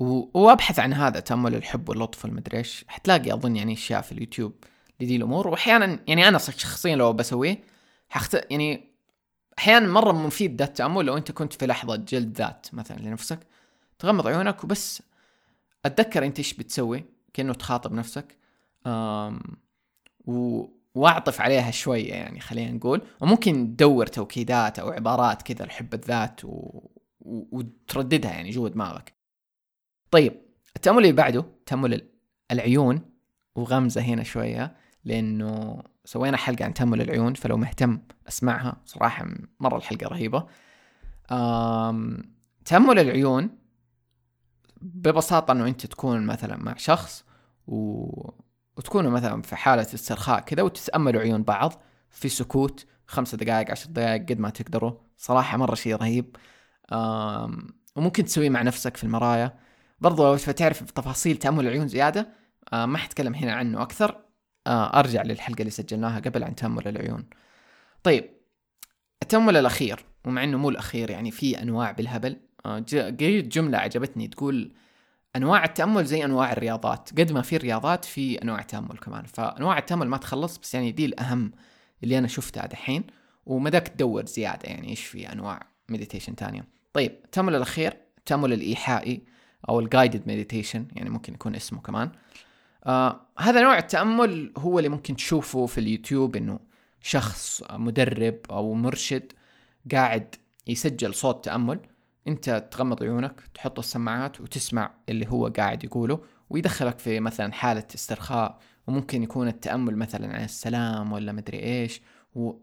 وأبحث 0.00 0.78
عن 0.78 0.92
هذا 0.92 1.20
تأمل 1.20 1.54
الحب 1.54 1.88
واللطف 1.88 2.24
والمدري 2.24 2.58
إيش. 2.58 2.84
حتلاقي 2.88 3.32
أظن 3.32 3.56
يعني 3.56 3.72
أشياء 3.72 4.00
في 4.00 4.12
اليوتيوب 4.12 4.52
لدي 5.00 5.16
الأمور. 5.16 5.48
وأحيانا 5.48 5.98
يعني 6.08 6.28
أنا 6.28 6.38
شخصيا 6.38 6.96
لو 6.96 7.12
بسويه 7.12 7.60
حخت 8.08 8.46
يعني 8.50 8.90
أحيانا 9.58 9.88
مرة 9.88 10.12
مفيد 10.12 10.58
ذا 10.58 10.64
التأمل 10.64 11.04
لو 11.04 11.16
أنت 11.16 11.32
كنت 11.32 11.52
في 11.52 11.66
لحظة 11.66 11.96
جلد 11.96 12.36
ذات 12.36 12.66
مثلا 12.72 12.96
لنفسك 12.96 13.40
تغمض 13.98 14.26
عيونك 14.26 14.64
وبس. 14.64 15.02
أتذكر 15.86 16.24
أنت 16.24 16.38
إيش 16.38 16.54
بتسوي؟ 16.54 17.04
كأنه 17.34 17.52
تخاطب 17.52 17.92
نفسك. 17.92 18.36
آم 18.86 19.40
و... 20.26 20.64
وأعطف 20.94 21.40
عليها 21.40 21.70
شوية 21.70 22.12
يعني 22.12 22.40
خلينا 22.40 22.72
نقول. 22.72 23.02
وممكن 23.20 23.76
تدور 23.76 24.06
توكيدات 24.06 24.78
أو 24.78 24.90
عبارات 24.90 25.42
كذا 25.42 25.64
لحب 25.66 25.94
الذات 25.94 26.44
و... 26.44 26.48
و... 27.20 27.46
وترددها 27.52 28.30
يعني 28.30 28.50
جوا 28.50 28.68
دماغك. 28.68 29.19
طيب 30.10 30.42
التأمل 30.76 30.98
اللي 30.98 31.12
بعده 31.12 31.44
تأمل 31.66 32.08
العيون 32.50 33.00
وغمزة 33.54 34.00
هنا 34.00 34.22
شوية 34.22 34.76
لأنه 35.04 35.82
سوينا 36.04 36.36
حلقة 36.36 36.64
عن 36.64 36.74
تأمل 36.74 37.00
العيون 37.00 37.34
فلو 37.34 37.56
مهتم 37.56 38.00
أسمعها 38.28 38.82
صراحة 38.84 39.26
مرة 39.60 39.76
الحلقة 39.76 40.06
رهيبة. 40.06 40.46
تأمل 42.64 42.98
العيون 42.98 43.58
ببساطة 44.82 45.52
إنه 45.52 45.66
أنت 45.66 45.86
تكون 45.86 46.26
مثلا 46.26 46.56
مع 46.56 46.74
شخص 46.76 47.24
و... 47.66 48.06
وتكونوا 48.76 49.10
مثلا 49.10 49.42
في 49.42 49.56
حالة 49.56 49.82
استرخاء 49.82 50.40
كذا 50.40 50.62
وتتأملوا 50.62 51.20
عيون 51.20 51.42
بعض 51.42 51.72
في 52.10 52.28
سكوت 52.28 52.86
خمسة 53.06 53.36
دقائق 53.36 53.70
عشر 53.70 53.90
دقائق 53.90 54.22
قد 54.22 54.38
ما 54.38 54.50
تقدروا. 54.50 54.92
صراحة 55.16 55.58
مرة 55.58 55.74
شيء 55.74 55.96
رهيب. 55.96 56.36
وممكن 57.96 58.24
تسويه 58.24 58.50
مع 58.50 58.62
نفسك 58.62 58.96
في 58.96 59.04
المرايا. 59.04 59.58
برضو 60.00 60.24
لو 60.24 60.36
تبغى 60.36 60.52
تعرف 60.52 60.90
تفاصيل 60.90 61.36
تأمل 61.36 61.66
العيون 61.66 61.88
زيادة 61.88 62.28
آه 62.72 62.86
ما 62.86 62.98
حتكلم 62.98 63.34
هنا 63.34 63.52
عنه 63.52 63.82
أكثر. 63.82 64.16
آه 64.66 64.98
أرجع 64.98 65.22
للحلقة 65.22 65.60
اللي 65.60 65.70
سجلناها 65.70 66.20
قبل 66.20 66.44
عن 66.44 66.54
تأمل 66.54 66.88
العيون. 66.88 67.26
طيب 68.02 68.30
التأمل 69.22 69.56
الأخير 69.56 70.04
ومع 70.24 70.44
أنه 70.44 70.58
مو 70.58 70.68
الأخير 70.68 71.10
يعني 71.10 71.30
في 71.30 71.62
أنواع 71.62 71.90
بالهبل 71.90 72.36
آه 72.66 72.84
قريت 72.94 73.46
جملة 73.46 73.78
عجبتني 73.78 74.28
تقول 74.28 74.72
أنواع 75.36 75.64
التأمل 75.64 76.04
زي 76.04 76.24
أنواع 76.24 76.52
الرياضات 76.52 77.10
قد 77.20 77.32
ما 77.32 77.42
في 77.42 77.56
الرياضات 77.56 78.04
في 78.04 78.42
أنواع 78.42 78.60
التأمل 78.60 78.98
كمان. 78.98 79.24
فأنواع 79.24 79.78
التأمل 79.78 80.08
ما 80.08 80.16
تخلص 80.16 80.58
بس 80.58 80.74
يعني 80.74 80.92
دي 80.92 81.04
الأهم 81.04 81.52
اللي 82.02 82.18
أنا 82.18 82.28
شفتها 82.28 82.66
دحين 82.66 83.04
ومداك 83.46 83.88
تدور 83.88 84.26
زيادة 84.26 84.68
يعني 84.68 84.88
إيش 84.88 85.04
في 85.04 85.32
أنواع 85.32 85.60
meditation 85.88 86.36
تانية. 86.36 86.68
طيب 86.92 87.12
التأمل 87.24 87.54
الأخير 87.54 87.96
التأمل 88.18 88.52
الإيحائي 88.52 89.22
أو 89.68 89.80
ال 89.80 89.86
guided 89.86 90.22
meditation 90.28 90.86
يعني 90.92 91.10
ممكن 91.10 91.34
يكون 91.34 91.54
اسمه 91.54 91.80
كمان. 91.80 92.10
آه 92.86 93.20
هذا 93.38 93.62
نوع 93.62 93.78
التأمل 93.78 94.52
هو 94.58 94.78
اللي 94.78 94.88
ممكن 94.88 95.16
تشوفه 95.16 95.66
في 95.66 95.78
اليوتيوب 95.78 96.36
إنه 96.36 96.58
شخص 97.00 97.62
مدرب 97.70 98.36
أو 98.50 98.74
مرشد 98.74 99.32
قاعد 99.92 100.34
يسجل 100.66 101.14
صوت 101.14 101.44
تأمل. 101.44 101.80
أنت 102.28 102.68
تغمض 102.70 103.02
عيونك 103.02 103.40
تحط 103.54 103.78
السماعات 103.78 104.40
وتسمع 104.40 104.94
اللي 105.08 105.26
هو 105.28 105.46
قاعد 105.46 105.84
يقوله 105.84 106.20
ويدخلك 106.50 106.98
في 106.98 107.20
مثلا 107.20 107.52
حالة 107.52 107.86
استرخاء 107.94 108.58
وممكن 108.86 109.22
يكون 109.22 109.48
التأمل 109.48 109.96
مثلا 109.96 110.34
عن 110.36 110.44
السلام 110.44 111.12
ولا 111.12 111.32
مدري 111.32 111.62
إيش 111.62 112.00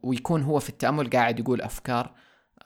ويكون 0.03 0.41
هو 0.41 0.59
في 0.59 0.69
التأمل 0.69 1.09
قاعد 1.09 1.39
يقول 1.39 1.61
أفكار 1.61 2.13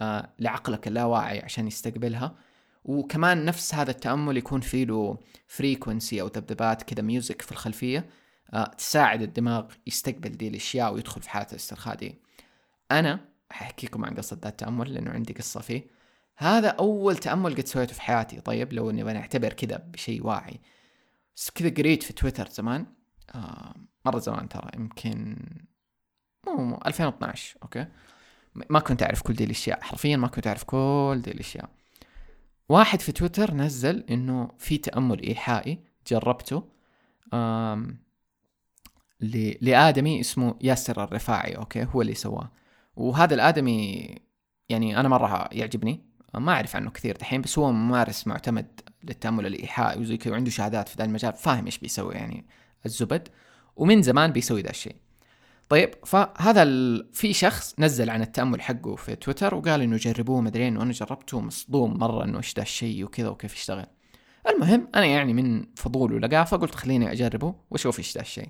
آه 0.01 0.29
لعقلك 0.39 0.87
اللاواعي 0.87 1.39
عشان 1.39 1.67
يستقبلها. 1.67 2.35
وكمان 2.83 3.45
نفس 3.45 3.75
هذا 3.75 3.91
التأمل 3.91 4.37
يكون 4.37 4.61
فيه 4.61 4.85
له 4.85 5.17
frequency 5.47 6.21
أو 6.21 6.27
ذبذبات 6.27 6.83
كذا 6.83 7.01
music 7.01 7.41
في 7.41 7.51
الخلفية 7.51 8.09
آه 8.53 8.63
تساعد 8.63 9.21
الدماغ 9.21 9.65
يستقبل 9.87 10.29
دي 10.29 10.47
الأشياء 10.47 10.93
ويدخل 10.93 11.21
في 11.21 11.29
حالة 11.29 11.47
الاسترخاء 11.51 11.95
دي. 11.95 12.15
أنا 12.91 13.19
حأحكيكم 13.51 14.05
عن 14.05 14.15
قصة 14.15 14.37
ذا 14.43 14.49
التأمل 14.49 14.93
لأنه 14.93 15.11
عندي 15.11 15.33
قصة 15.33 15.61
فيه. 15.61 15.87
هذا 16.37 16.69
أول 16.69 17.17
تأمل 17.17 17.55
قد 17.55 17.67
سويته 17.67 17.93
في 17.93 18.01
حياتي. 18.01 18.41
طيب 18.41 18.73
لو 18.73 18.89
إني 18.89 19.03
بنعتبر 19.03 19.53
كذا 19.53 19.77
بشيء 19.77 20.25
واعي. 20.27 20.59
بس 21.35 21.49
كذا 21.49 21.69
قريت 21.69 22.03
في 22.03 22.13
تويتر 22.13 22.49
زمان 22.49 22.85
آه 23.35 23.75
مرة 24.05 24.19
زمان 24.19 24.49
ترى 24.49 24.69
يمكن 24.75 25.37
مو 26.47 26.79
2012 26.85 27.57
okay؟ 27.63 27.85
ما 28.55 28.79
كنت 28.79 29.03
أعرف 29.03 29.21
كل 29.21 29.33
دي 29.33 29.43
الأشياء. 29.43 29.81
حرفيا 29.81 30.17
ما 30.17 30.27
كنت 30.27 30.47
أعرف 30.47 30.63
كل 30.63 31.21
دي 31.25 31.31
الأشياء. 31.31 31.69
واحد 32.71 33.01
في 33.01 33.11
تويتر 33.11 33.53
نزل 33.53 34.03
إنه 34.09 34.49
في 34.57 34.77
تأمل 34.77 35.21
إيحائي 35.21 35.79
جربته 36.07 36.63
آم 37.33 37.97
لآدمي 39.61 40.19
اسمه 40.19 40.55
ياسر 40.61 41.03
الرفاعي 41.03 41.57
okay 41.57 41.87
هو 41.89 42.01
اللي 42.01 42.13
سواه. 42.13 42.51
وهذا 42.95 43.33
الآدمي 43.33 44.09
يعني 44.69 44.99
أنا 44.99 45.09
مرة 45.09 45.49
يعجبني. 45.51 46.01
ما 46.33 46.51
أعرف 46.51 46.75
عنه 46.75 46.89
كثير 46.89 47.17
دحين 47.17 47.41
بس 47.41 47.59
هو 47.59 47.71
ممارس 47.71 48.27
معتمد 48.27 48.81
للتأمل 49.03 49.45
الإيحائي 49.45 50.01
وزي 50.01 50.17
كذا 50.17 50.33
وعنده 50.33 50.49
شهادات 50.49 50.89
في 50.89 50.95
ذا 50.97 51.05
المجال 51.05 51.33
فاهم 51.33 51.65
إيش 51.65 51.77
بيسوي 51.77 52.13
يعني 52.13 52.45
الزبد. 52.85 53.27
ومن 53.75 54.01
زمان 54.01 54.31
بيسوي 54.31 54.61
ذا 54.61 54.69
الشيء. 54.69 54.95
طيب 55.71 55.95
فهذا 56.05 56.63
ال... 56.63 57.09
في 57.13 57.33
شخص 57.33 57.75
نزل 57.79 58.09
عن 58.09 58.21
التأمل 58.21 58.61
حقه 58.61 58.95
في 58.95 59.15
تويتر 59.15 59.55
وقال 59.55 59.81
إنه 59.81 59.97
جربوه 59.97 60.41
مدري 60.41 60.77
وأنا 60.77 60.91
جربته 60.91 61.41
مصدوم 61.41 61.99
مرة 61.99 62.23
إنه 62.23 62.37
إيش 62.37 62.55
ذا 62.55 62.61
الشيء 62.61 63.03
وكذا 63.05 63.29
وكيف 63.29 63.55
يشتغل. 63.55 63.85
المهم 64.49 64.87
أنا 64.95 65.05
يعني 65.05 65.33
من 65.33 65.65
فضول 65.75 66.13
ولقافه 66.13 66.57
قلت 66.57 66.75
خليني 66.75 67.11
أجربه 67.11 67.55
وأشوف 67.69 67.99
إيش 67.99 68.15
ذا 68.15 68.21
الشيء. 68.21 68.49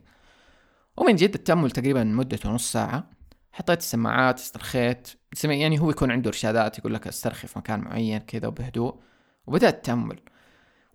ومن 0.98 1.16
جد 1.16 1.34
التأمل 1.34 1.72
تقريبا 1.72 2.04
مدته 2.04 2.50
نص 2.50 2.72
ساعة. 2.72 3.10
حطيت 3.52 3.80
السماعات 3.80 4.40
استرخيت. 4.40 5.08
يعني 5.44 5.80
هو 5.80 5.90
يكون 5.90 6.12
عنده 6.12 6.28
إرشادات 6.28 6.78
يقول 6.78 6.94
لك 6.94 7.08
استرخي 7.08 7.48
في 7.48 7.60
مكان 7.60 7.80
معين 7.80 8.20
كذا 8.20 8.48
وبهدوء. 8.48 9.00
وبدأت 9.48 9.74
التأمل. 9.74 10.20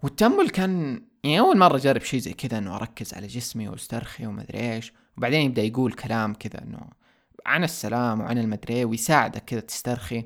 والتأمل 0.02 0.50
كان 0.50 1.02
يعني 1.24 1.40
أول 1.40 1.58
مرة 1.58 1.76
أجرب 1.76 2.02
شيء 2.02 2.20
زي 2.20 2.32
كذا 2.32 2.58
إنه 2.58 2.76
أركز 2.76 3.14
على 3.14 3.26
جسمي 3.26 3.68
واسترخي 3.68 4.26
وما 4.26 4.42
أدري 4.42 4.74
إيش. 4.74 4.92
وبعدين 5.18 5.40
يبدأ 5.40 5.62
يقول 5.62 5.92
كلام 5.92 6.34
كذا 6.34 6.62
إنه 6.62 6.80
عن 7.46 7.64
السلام 7.64 8.20
وعن 8.20 8.38
المدري 8.38 8.84
ويساعدك 8.84 9.44
كذا 9.44 9.60
تسترخي. 9.60 10.24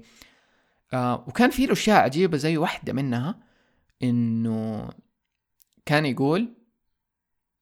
آه 0.92 1.24
وكان 1.29 1.50
في 1.50 1.66
له 1.66 1.72
أشياء 1.72 2.00
عجيبة 2.03 2.37
زي 2.37 2.57
واحدة 2.57 2.92
منها 2.92 3.38
إنه 4.03 4.90
كان 5.87 6.07
يقول 6.07 6.55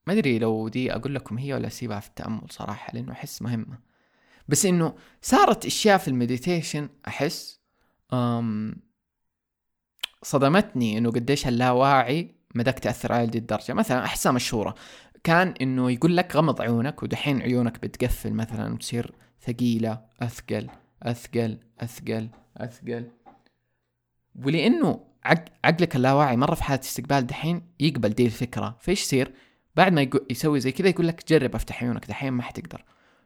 ما 0.06 0.12
أدري 0.12 0.38
لو 0.38 0.68
دي 0.68 0.94
أقول 0.94 1.14
لكم 1.14 1.38
هي 1.38 1.54
ولا 1.54 1.66
اسيبها 1.66 2.00
في 2.00 2.08
التأمل 2.08 2.42
صراحة 2.50 2.94
لأنه 2.94 3.12
أحس 3.12 3.42
مهمة. 3.42 3.78
بس 4.48 4.66
إنه 4.66 4.94
صارت 5.22 5.66
أشياء 5.66 5.98
في 5.98 6.08
المديتيشن 6.08 6.88
أحس 7.08 7.60
أم 8.12 8.76
صدمتني 10.22 10.98
إنه 10.98 11.10
قديش 11.10 11.46
اللاواعي 11.48 12.34
مداك 12.54 12.78
تأثر 12.78 13.12
على 13.12 13.28
هذه 13.28 13.38
الدرجة. 13.38 13.72
مثلا 13.72 14.04
أحسها 14.04 14.32
مشهورة. 14.32 14.74
كان 15.24 15.54
إنه 15.60 15.90
يقول 15.90 16.16
لك 16.16 16.36
غمض 16.36 16.62
عيونك 16.62 17.02
ودحين 17.02 17.42
عيونك 17.42 17.82
بتقفل 17.82 18.32
مثلا 18.32 18.74
وتصير 18.74 19.12
ثقيلة 19.42 20.00
أثقل 20.22 20.68
أثقل 21.02 21.58
أثقل 21.80 22.28
أثقل. 22.56 23.10
ولأنه 24.44 25.00
عقلك 25.64 25.96
اللاواعي 25.96 26.36
مرة 26.36 26.54
في 26.54 26.64
حالة 26.64 26.80
استقبال 26.80 27.26
دحين 27.26 27.62
يقبل 27.80 28.08
دي 28.08 28.26
الفكرة. 28.26 28.76
فإيش 28.80 29.02
يصير؟ 29.02 29.32
بعد 29.76 29.92
ما 29.92 30.08
يسوي 30.30 30.60
زي 30.60 30.72
كذا 30.72 30.88
يقول 30.88 31.08
لك 31.08 31.28
جرب 31.28 31.54
أفتح 31.54 31.82
عيونك 31.82 32.06
دحين 32.06 32.32
ما 32.32 32.42
حتقدر. 32.42 32.84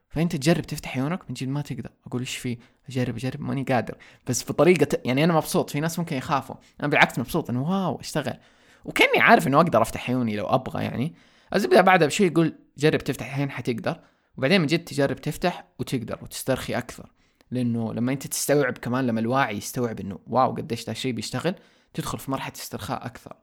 فأنت 0.08 0.36
تجرب 0.36 0.62
تفتح 0.62 0.98
عيونك 0.98 1.20
من 1.28 1.34
جد 1.34 1.48
ما 1.48 1.62
تقدر. 1.62 1.90
أقول 2.06 2.20
إيش 2.20 2.36
في؟ 2.36 2.58
أجرب 2.88 3.16
أجرب 3.16 3.40
ماني 3.40 3.62
قادر. 3.62 3.96
بس 4.26 4.50
بطريقه 4.50 4.98
يعني 5.04 5.24
أنا 5.24 5.32
مبسوط 5.32 5.70
في 5.70 5.80
ناس 5.80 5.98
ممكن 5.98 6.16
يخافوا. 6.16 6.56
أنا 6.80 6.88
بالعكس 6.88 7.18
مبسوط 7.18 7.50
إنه 7.50 7.62
واو 7.62 8.00
أشتغل. 8.00 8.38
وكأني 8.84 9.20
عارف 9.20 9.46
إنه 9.46 9.56
أقدر 9.56 9.82
أفتح 9.82 10.10
عيوني 10.10 10.36
لو 10.36 10.46
أبغى 10.46 10.84
يعني. 10.84 11.14
الزبدة 11.54 11.80
بعدها 11.80 12.08
بشوي 12.08 12.26
يقول 12.26 12.54
جرب 12.78 12.98
تفتح 12.98 13.26
الحين 13.26 13.50
حتقدر. 13.50 14.00
وبعدين 14.36 14.60
من 14.60 14.66
جد 14.66 14.84
تجرب 14.84 15.16
تفتح 15.16 15.64
وتقدر 15.78 16.18
وتسترخي 16.22 16.74
أكثر. 16.74 17.12
لأنه 17.50 17.94
لما 17.94 18.12
أنت 18.12 18.26
تستوعب 18.26 18.78
كمان 18.78 19.06
لما 19.06 19.20
الواعي 19.20 19.56
يستوعب 19.56 20.00
إنه 20.00 20.18
wow 20.26 20.54
قديش 20.54 20.84
ذا 20.84 20.92
الشيء 20.92 21.12
بيشتغل 21.12 21.54
تدخل 21.94 22.18
في 22.18 22.30
مرحلة 22.30 22.54
استرخاء 22.54 23.06
أكثر. 23.06 23.36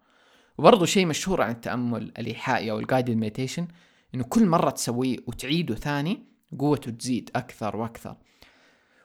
وبرضه 0.58 0.86
شيء 0.86 1.06
مشهور 1.06 1.42
عن 1.42 1.52
التأمل 1.52 2.04
الإيحائي 2.04 2.72
أو 2.72 2.80
ال 2.80 2.84
guided 2.84 3.10
meditation 3.10 3.68
إنه 4.16 4.24
كل 4.24 4.46
مرة 4.46 4.70
تسويه 4.70 5.18
وتعيده 5.28 5.76
ثاني 5.76 6.24
قوته 6.60 6.92
تزيد 6.92 7.30
أكثر 7.36 7.76
وأكثر. 7.76 8.16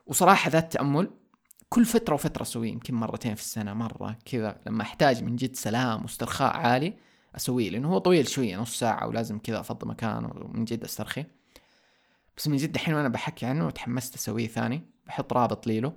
وصراحة 0.07 0.51
ذا 0.51 0.59
التأمل 0.59 1.11
كل 1.69 1.85
فترة 1.85 2.15
وفترة 2.15 2.43
أسويه 2.43 2.71
يمكن 2.71 2.95
مرتين 2.95 3.35
في 3.35 3.43
السنة 3.43 3.75
مرة 3.75 4.19
كذا. 4.25 4.61
لما 4.67 4.83
أحتاج 4.83 5.23
من 5.25 5.37
جد 5.37 5.57
سلام 5.57 6.03
واسترخاء 6.03 6.57
عالي 6.57 6.95
أسويه 7.37 7.71
لأنه 7.71 7.89
هو 7.89 7.99
طويل 7.99 8.29
شوية 8.29 8.57
نص 8.57 8.79
ساعة 8.79 9.07
ولازم 9.09 9.39
كذا 9.39 9.61
أفضي 9.61 9.87
مكان 9.87 10.25
ومن 10.25 10.65
جد 10.65 10.85
أسترخي. 10.85 11.25
بس 12.37 12.49
من 12.49 12.57
جد 12.57 12.75
الحين 12.75 12.95
وأنا 12.95 13.09
بحكي 13.09 13.47
عنه 13.47 13.67
وتحمست 13.67 14.15
أسويه 14.15 14.47
ثاني 14.47 14.83
بحط 15.07 15.33
رابط 15.33 15.67
ليله 15.67 15.93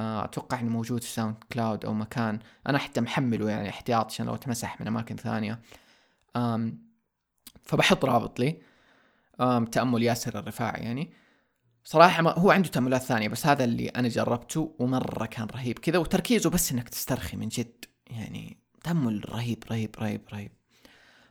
آه، 0.00 0.24
أتوقع 0.24 0.60
إنه 0.60 0.70
موجود 0.70 1.02
في 1.02 1.10
SoundCloud 1.10 1.84
أو 1.84 1.94
مكان. 1.94 2.38
أنا 2.66 2.78
حتى 2.78 3.00
محمله 3.00 3.50
يعني 3.50 3.68
احتياط 3.68 4.06
عشان 4.06 4.26
لو 4.26 4.34
اتمسح 4.34 4.80
من 4.80 4.86
أماكن 4.86 5.16
ثانية. 5.16 5.60
آم 6.36 6.90
فبحط 7.62 8.04
رابط 8.04 8.40
لي. 8.40 8.62
آم 9.40 9.64
تأمل 9.64 10.02
ياسر 10.02 10.38
الرفاعي 10.38 10.82
يعني. 10.82 11.12
صراحة 11.84 12.22
ما 12.22 12.38
هو 12.38 12.50
عنده 12.50 12.68
تأملات 12.68 13.02
ثانية 13.02 13.28
بس 13.28 13.46
هذا 13.46 13.64
اللي 13.64 13.88
أنا 13.88 14.08
جربته 14.08 14.76
ومرة 14.78 15.26
كان 15.26 15.46
رهيب 15.46 15.78
كذا 15.78 15.98
وتركيزه 15.98 16.50
بس 16.50 16.72
إنك 16.72 16.88
تسترخي 16.88 17.36
من 17.36 17.48
جد. 17.48 17.84
يعني 18.06 18.56
تأمل 18.84 19.30
رهيب 19.32 19.64
رهيب 19.70 19.96
رهيب 19.98 20.22
رهيب. 20.32 20.59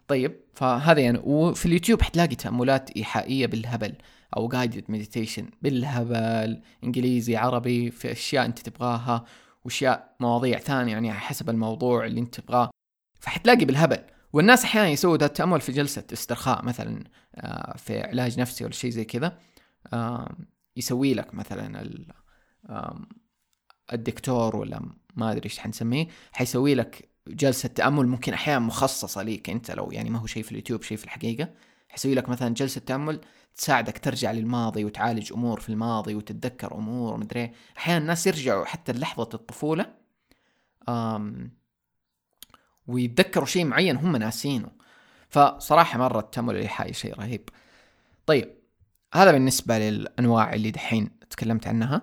طيب 0.10 0.40
فهذا 0.54 1.02
يعني 1.02 1.20
وفي 1.24 1.66
اليوتيوب 1.66 2.02
حتلاقي 2.02 2.36
تأملات 2.36 2.92
إيحائية 2.92 3.48
بالهبل 3.48 3.96
أو 4.38 4.48
guided 4.48 4.84
meditation 4.92 5.50
بالهبل 5.62 6.62
إنجليزي 6.84 7.36
عربي 7.36 7.92
في 7.92 8.12
أشياء 8.12 8.46
أنت 8.46 8.60
تبغاها 8.60 9.26
وأشياء 9.66 10.16
مواضيع 10.20 10.60
ثانية 10.60 10.92
يعني 10.92 11.14
حسب 11.14 11.50
الموضوع 11.50 12.06
اللي 12.06 12.20
أنت 12.20 12.40
تبغاه. 12.40 12.70
فحتلاقي 13.20 13.66
بالهبل. 13.66 14.00
والناس 14.34 14.64
أحيانا 14.64 14.90
يسووا 14.90 15.18
ذا 15.18 15.26
التأمل 15.26 15.62
في 15.62 15.72
جلسة 15.72 16.04
استرخاء 16.14 16.66
مثلا 16.66 17.04
آه، 17.36 17.78
في 17.78 18.02
علاج 18.02 18.40
نفسي 18.40 18.64
ولا 18.64 18.74
شيء 18.74 18.92
زي 18.92 19.06
كذا. 19.06 19.38
يسوي 20.76 21.14
لك 21.14 21.34
مثلا 21.34 21.90
الدكتور 23.94 24.56
ولا 24.56 24.82
ما 25.16 25.32
أدري 25.32 25.46
إيش 25.46 25.60
حنسميه 25.60 26.08
حيسوي 26.32 26.76
لك 26.76 27.09
جلسة 27.28 27.70
تأمل 27.70 28.08
ممكن 28.08 28.34
أحيانا 28.34 28.60
مخصصة 28.60 29.24
ليك 29.24 29.50
أنت 29.50 29.72
لو 29.72 29.92
يعني 29.92 30.10
ما 30.10 30.20
هو 30.20 30.26
شيء 30.26 30.44
في 30.44 30.52
اليوتيوب 30.52 30.84
شيء 30.84 30.98
في 30.98 31.04
الحقيقة. 31.04 31.50
حيسوي 31.90 32.16
لك 32.16 32.30
مثلا 32.30 32.54
جلسة 32.54 32.82
تأمل 32.82 33.22
تساعدك 33.56 33.98
ترجع 33.98 34.32
للماضي 34.32 34.86
وتعالج 34.86 35.34
أمور 35.34 35.60
في 35.60 35.70
الماضي 35.70 36.16
وتتذكر 36.16 36.76
أمور 36.76 37.14
ومدري 37.14 37.52
أحيانا 37.78 38.02
الناس 38.02 38.28
يرجعوا 38.28 38.66
حتى 38.66 38.92
لحظه 38.92 39.30
الطفولة 39.34 39.94
أم 40.90 41.52
ويتذكروا 42.88 43.46
شيء 43.46 43.66
معين 43.66 43.98
هم 43.98 44.16
ناسينه. 44.16 44.72
فصراحة 45.30 46.00
مرة 46.00 46.20
التأمل 46.20 46.56
الايحائي 46.56 46.94
شيء 46.94 47.14
رهيب. 47.14 47.50
طيب 48.26 48.54
هذا 49.14 49.32
بالنسبة 49.32 49.80
للأنواع 49.80 50.54
اللي 50.54 50.72
دحين 50.72 51.10
تكلمت 51.30 51.68
عنها. 51.68 52.02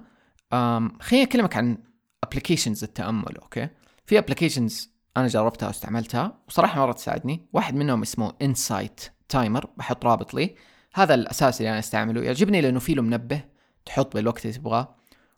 خليني 1.00 1.24
أكلمك 1.24 1.56
عن 1.56 1.78
applications 2.24 2.84
التأمل 2.84 3.36
okay؟ 3.36 3.68
في 4.06 4.18
applications 4.18 4.95
أنا 5.16 5.26
جربتها 5.26 5.66
واستعملتها. 5.66 6.38
وصراحة 6.48 6.80
مرة 6.80 6.92
تساعدني. 6.92 7.46
واحد 7.52 7.74
منهم 7.74 8.02
اسمه 8.02 8.32
Insight 8.42 9.00
Timer 9.28 9.70
بحط 9.76 10.04
رابط 10.04 10.34
لي. 10.34 10.54
هذا 10.94 11.14
الأساس 11.14 11.60
اللي 11.60 11.70
أنا 11.70 11.78
أستعمله. 11.78 12.22
يعجبني 12.22 12.60
لأنه 12.60 12.78
فيه 12.78 12.94
له 12.94 13.02
منبه 13.02 13.44
تحط 13.84 14.14
بالوقت 14.14 14.46
اللي 14.46 14.56
تبغاه. 14.56 14.94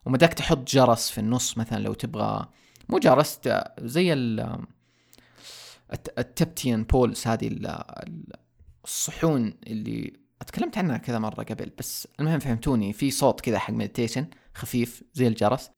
ومداك 0.06 0.34
تحط 0.34 0.68
جرس 0.68 1.10
في 1.10 1.18
النص 1.18 1.58
مثلا 1.58 1.78
لو 1.78 1.92
تبغى. 1.94 2.48
مو 2.88 2.98
جرس 2.98 3.40
زي 3.80 4.12
ال 4.12 4.58
Tibetan 6.18 6.84
bowls 6.84 7.26
هذه 7.26 7.58
الصحون 8.84 9.54
اللي 9.66 10.12
أتكلمت 10.42 10.78
عنها 10.78 10.98
كذا 10.98 11.18
مرة 11.18 11.42
قبل. 11.42 11.70
بس 11.78 12.08
المهم 12.20 12.38
فهمتوني 12.38 12.92
في 12.92 13.10
صوت 13.10 13.40
كذا 13.40 13.58
حق 13.58 13.72
meditation 13.72 14.26
خفيف 14.54 15.02
زي 15.14 15.26
الجرس. 15.26 15.70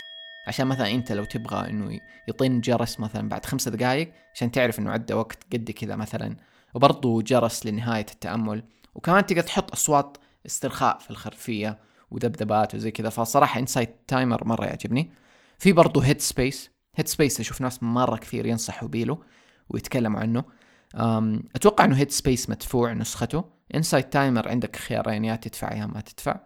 عشان 0.50 0.66
مثلا 0.66 0.90
أنت 0.90 1.12
لو 1.12 1.24
تبغى 1.24 1.70
إنه 1.70 2.00
يطين 2.28 2.60
جرس 2.60 3.00
مثلا 3.00 3.28
بعد 3.28 3.46
خمسة 3.46 3.70
دقائق 3.70 4.12
عشان 4.34 4.50
تعرف 4.50 4.78
إنه 4.78 4.90
عدى 4.90 5.14
وقت 5.14 5.38
قد 5.52 5.70
كذا 5.70 5.96
مثلا. 5.96 6.36
وبرضه 6.74 7.22
جرس 7.22 7.66
لنهاية 7.66 8.06
التأمل. 8.12 8.64
وكمان 8.94 9.26
تقدر 9.26 9.42
تحط 9.42 9.72
أصوات 9.72 10.16
استرخاء 10.46 10.98
في 10.98 11.10
الخلفية 11.10 11.78
وذبذبات 12.10 12.74
وزي 12.74 12.90
كذا. 12.90 13.08
فصراحة 13.08 13.60
Insight 13.60 13.96
Timer 14.08 14.46
مرة 14.46 14.64
يعجبني. 14.64 15.12
في 15.58 15.72
برضه 15.72 16.04
Headspace 16.04 16.70
Headspace 16.96 17.40
أشوف 17.40 17.60
ناس 17.60 17.82
مرة 17.82 18.16
كثير 18.16 18.46
ينصحوا 18.46 18.88
بيله 18.88 19.18
ويتكلموا 19.68 20.20
عنه. 20.20 20.44
أتوقع 21.54 21.84
إنه 21.84 21.96
Headspace 21.96 22.50
مدفوع 22.50 22.92
نسخته. 22.92 23.44
Insight 23.74 24.12
Timer 24.12 24.48
عندك 24.48 24.76
خيارين 24.76 25.24
يا 25.24 25.36
تدفع 25.36 25.72
يا 25.72 25.86
ما 25.86 26.00
تدفع. 26.00 26.40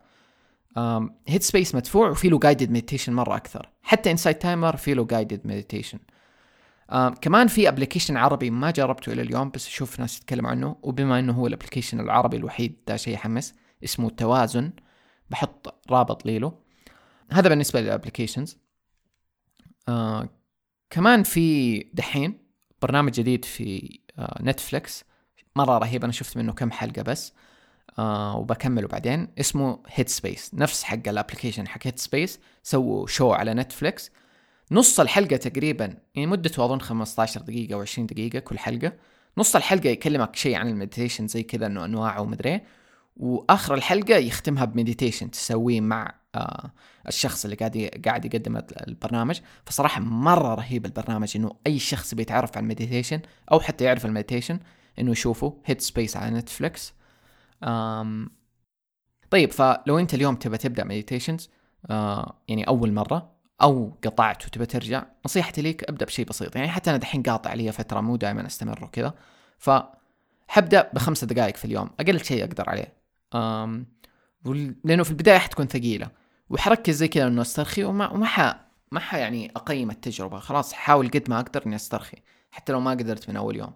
Headspace 1.28 1.74
مدفوع 1.74 2.08
وفي 2.10 2.28
له 2.28 2.38
guided 2.38 2.70
meditation 2.70 3.12
مرة 3.12 3.36
أكثر. 3.36 3.70
حتى 3.82 4.10
Insight 4.10 4.42
Timer 4.42 4.76
في 4.76 4.94
له 4.94 5.04
guided 5.04 5.46
meditation 5.46 5.98
كمان 7.20 7.46
في 7.46 7.68
application 7.68 8.16
عربي 8.16 8.50
ما 8.50 8.70
جربته 8.70 9.12
إلى 9.12 9.22
اليوم 9.22 9.50
بس 9.50 9.66
أشوف 9.66 10.00
ناس 10.00 10.18
يتكلموا 10.18 10.50
عنه. 10.50 10.76
وبما 10.82 11.18
إنه 11.18 11.32
هو 11.32 11.46
ال 11.46 11.51
application 11.51 12.00
العربي 12.00 12.36
الوحيد 12.36 12.76
ده 12.88 12.96
شيء 12.96 13.14
يحمس 13.14 13.54
اسمه 13.84 14.10
توازن. 14.10 14.72
بحط 15.30 15.90
رابط 15.90 16.26
ليله. 16.26 16.58
هذا 17.32 17.48
بالنسبة 17.48 17.80
لل 17.80 17.91
applications 17.91 18.58
آه 19.88 20.28
كمان 20.90 21.22
في 21.22 21.78
دحين 21.78 22.38
برنامج 22.82 23.12
جديد 23.12 23.44
في 23.44 23.98
آه 24.18 24.42
Netflix 24.42 25.04
مرة 25.56 25.78
رهيب 25.78 26.04
أنا 26.04 26.12
شفت 26.12 26.36
منه 26.36 26.52
كم 26.52 26.70
حلقة 26.70 27.02
بس. 27.02 27.32
آه 27.32 27.34
وبكمله 27.98 28.88
بعدين. 28.88 29.28
اسمه 29.40 29.78
Headspace 29.86 30.50
نفس 30.54 30.82
حق 30.82 31.08
ال 31.08 31.13
application 31.13 31.68
حق 31.68 31.78
Headspace 31.82 32.40
سووا 32.62 33.06
show 33.06 33.32
على 33.32 33.54
Netflix 33.54 34.10
نص 34.70 35.00
الحلقة 35.00 35.36
تقريبا 35.36 35.94
يعني 36.14 36.26
مدته 36.26 36.64
أظن 36.64 36.80
15 36.80 37.40
دقيقة 37.40 37.74
أو 37.74 37.80
20 37.80 38.06
دقيقة 38.06 38.38
كل 38.38 38.58
حلقة. 38.58 38.92
نص 39.38 39.56
الحلقة 39.56 39.88
يكلمك 39.88 40.36
شيء 40.36 40.56
عن 40.56 40.68
ال 40.68 40.73
meditation 40.73 41.26
زي 41.26 41.42
كذا 41.42 41.66
إنه 41.66 41.84
أنواعه 41.84 42.20
ومدري 42.20 42.60
وآخر 43.16 43.74
الحلقة 43.74 44.16
يختمها 44.16 44.64
ب 44.64 44.70
meditation 44.70 45.30
تسويه 45.30 45.80
مع 45.80 46.14
آه 46.34 46.70
الشخص 47.08 47.44
اللي 47.44 47.56
قاعد 47.56 47.90
قاعد 48.04 48.24
يقدم 48.24 48.62
البرنامج. 48.88 49.40
فصراحة 49.66 50.00
مرة 50.00 50.54
رهيب 50.54 50.86
البرنامج 50.86 51.32
إنه 51.36 51.50
أي 51.66 51.78
شخص 51.78 52.14
بيتعرف 52.14 52.56
على 52.56 52.64
ال 52.64 52.69
meditation 52.69 53.20
أو 53.52 53.60
حتى 53.60 53.84
يعرف 53.84 54.06
ال 54.06 54.11
meditation 54.11 54.58
إنه 54.98 55.10
يشوفه. 55.10 55.58
Headspace 55.64 56.16
على 56.16 56.36
Netflix 56.36 56.92
آم 57.62 58.30
طيب 59.30 59.52
فلو 59.52 59.98
انت 59.98 60.14
اليوم 60.14 60.34
تبى 60.34 60.58
تبدأ 60.58 60.84
meditations 60.84 61.50
آه 61.90 62.38
يعني 62.48 62.68
أول 62.68 62.92
مرة 62.92 63.34
أو 63.62 63.98
قطعت 64.04 64.46
وتبى 64.46 64.66
ترجع 64.66 65.04
نصيحتي 65.26 65.62
ليك 65.62 65.84
أبدأ 65.84 66.06
بشيء 66.06 66.26
بسيط. 66.26 66.56
يعني 66.56 66.68
حتى 66.68 66.90
أنا 66.90 66.98
دحين 66.98 67.22
قاطع 67.22 67.54
لي 67.54 67.72
فترة 67.72 68.00
مو 68.00 68.16
دائما 68.16 68.46
أستمر 68.46 68.84
وكذا. 68.84 69.14
ف 69.58 69.70
حبدأ 70.48 70.90
بخمسة 70.94 71.26
دقائق 71.26 71.56
في 71.56 71.64
اليوم 71.64 71.90
أقل 72.00 72.24
شيء 72.24 72.44
أقدر 72.44 72.70
عليه. 72.70 72.94
آم 73.34 73.86
لأنه 74.84 75.02
في 75.02 75.10
البداية 75.10 75.38
حتكون 75.38 75.66
ثقيلة. 75.66 76.10
وحركز 76.50 76.94
زي 76.94 77.08
كذا 77.08 77.26
إنه 77.26 77.42
أسترخي 77.42 77.84
وما 77.84 78.10
وما 78.10 78.26
ح 78.26 78.64
ما 78.92 79.00
ح 79.00 79.14
يعني 79.14 79.50
أقيم 79.56 79.90
التجربة. 79.90 80.38
خلاص 80.38 80.72
حاول 80.72 81.08
قد 81.08 81.30
ما 81.30 81.40
أقدر 81.40 81.66
إني 81.66 81.76
أسترخي 81.76 82.18
حتى 82.50 82.72
لو 82.72 82.80
ما 82.80 82.90
قدرت 82.90 83.28
من 83.28 83.36
أول 83.36 83.56
يوم. 83.56 83.72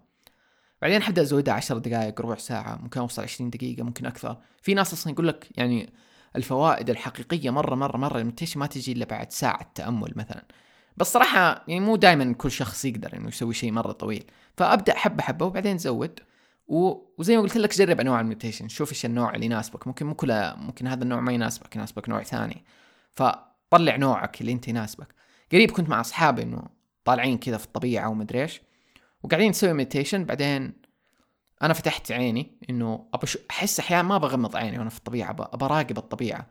بعدين 0.83 1.03
حبدأ 1.03 1.23
ازودها 1.23 1.55
10 1.55 1.79
دقائق 1.79 2.21
ربع 2.21 2.37
ساعة 2.37 2.79
ممكن 2.83 3.01
أوصل 3.01 3.23
20 3.23 3.51
دقيقة 3.51 3.83
ممكن 3.83 4.07
أكثر. 4.07 4.37
في 4.63 4.75
ناس 4.75 4.93
أصلا 4.93 5.13
يقول 5.13 5.29
لك 5.29 5.49
يعني 5.57 5.93
الفوائد 6.37 6.91
الحقيقية 6.91 7.51
مرة 7.51 7.75
مرة 7.75 7.97
مرة 7.97 8.19
ال 8.19 8.23
meditation 8.23 8.61
ما 8.61 8.67
تجي 8.67 8.93
إلا 8.93 9.05
بعد 9.05 9.33
ساعة 9.33 9.71
تأمل 9.75 10.13
مثلا. 10.17 10.45
بس 10.97 11.13
صراحة 11.13 11.65
يعني 11.69 11.81
مو 11.81 11.97
دائما 11.97 12.33
كل 12.33 12.51
شخص 12.51 12.85
يقدر 12.85 13.17
إنه 13.17 13.29
يسوي 13.29 13.55
شيء 13.55 13.73
مرة 13.73 13.93
طويل. 13.93 14.25
فأبدأ 14.57 14.95
حبة 14.95 15.23
حبة 15.23 15.47
وبعدين 15.47 15.79
زود. 15.79 16.21
وزي 16.69 17.37
ما 17.37 17.43
قلت 17.43 17.57
لك 17.57 17.75
جرب 17.75 18.01
أنواع 18.01 18.21
ال 18.21 18.25
meditation 18.25 18.69
شوف 18.69 18.91
إيش 18.91 19.05
النوع 19.07 19.35
اللي 19.35 19.47
يناسبك. 19.47 19.87
ممكن 19.87 20.07
مو 20.07 20.15
كله 20.15 20.55
ممكن 20.57 20.87
هذا 20.87 21.05
النوع 21.05 21.21
ما 21.21 21.33
يناسبك 21.33 21.77
يناسبك 21.77 22.09
نوع 22.09 22.23
ثاني. 22.23 22.65
فطلع 23.13 23.97
نوعك 23.97 24.41
اللي 24.41 24.53
أنت 24.53 24.69
يناسبك. 24.69 25.15
قريب 25.53 25.71
كنت 25.71 25.89
مع 25.89 26.01
أصحابي 26.01 26.43
إنه 26.43 26.63
طالعين 27.05 27.39
كذا 27.39 27.57
في 27.57 27.65
الطبيعة 27.65 28.09
ومدري 28.09 28.43
إيش. 28.43 28.61
وقاعدين 29.23 29.51
نسوي 29.51 29.73
meditation 29.73 30.25
بعدين 30.25 30.73
أنا 31.63 31.75
فتحت 31.75 32.13
عيني 32.13 32.51
إنه 32.71 33.07
ابى 33.15 33.27
أحس 33.51 33.81
أحيانا 33.81 34.03
ما 34.03 34.19
بغمض 34.19 34.57
عيني 34.57 34.79
وأنا 34.79 34.91
في 34.91 34.99
الطبيعة 34.99 35.31
ابى 35.31 35.65
أراقب 35.65 35.99
الطبيعة. 35.99 36.47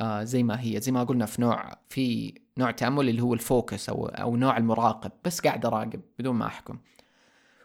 آه 0.00 0.22
زي 0.22 0.42
ما 0.42 0.60
هي 0.60 0.80
زي 0.80 0.92
ما 0.92 1.04
قلنا 1.04 1.26
في 1.26 1.40
نوع 1.42 1.72
في 1.88 2.34
نوع 2.58 2.70
تأمل 2.70 3.08
اللي 3.08 3.22
هو 3.22 3.34
ال 3.34 3.43
focus 3.43 3.88
أو 3.88 4.06
أو 4.06 4.36
نوع 4.36 4.56
المراقب 4.56 5.12
بس 5.24 5.40
قاعد 5.40 5.66
أراقب 5.66 6.00
بدون 6.18 6.34
ما 6.34 6.46
أحكم. 6.46 6.78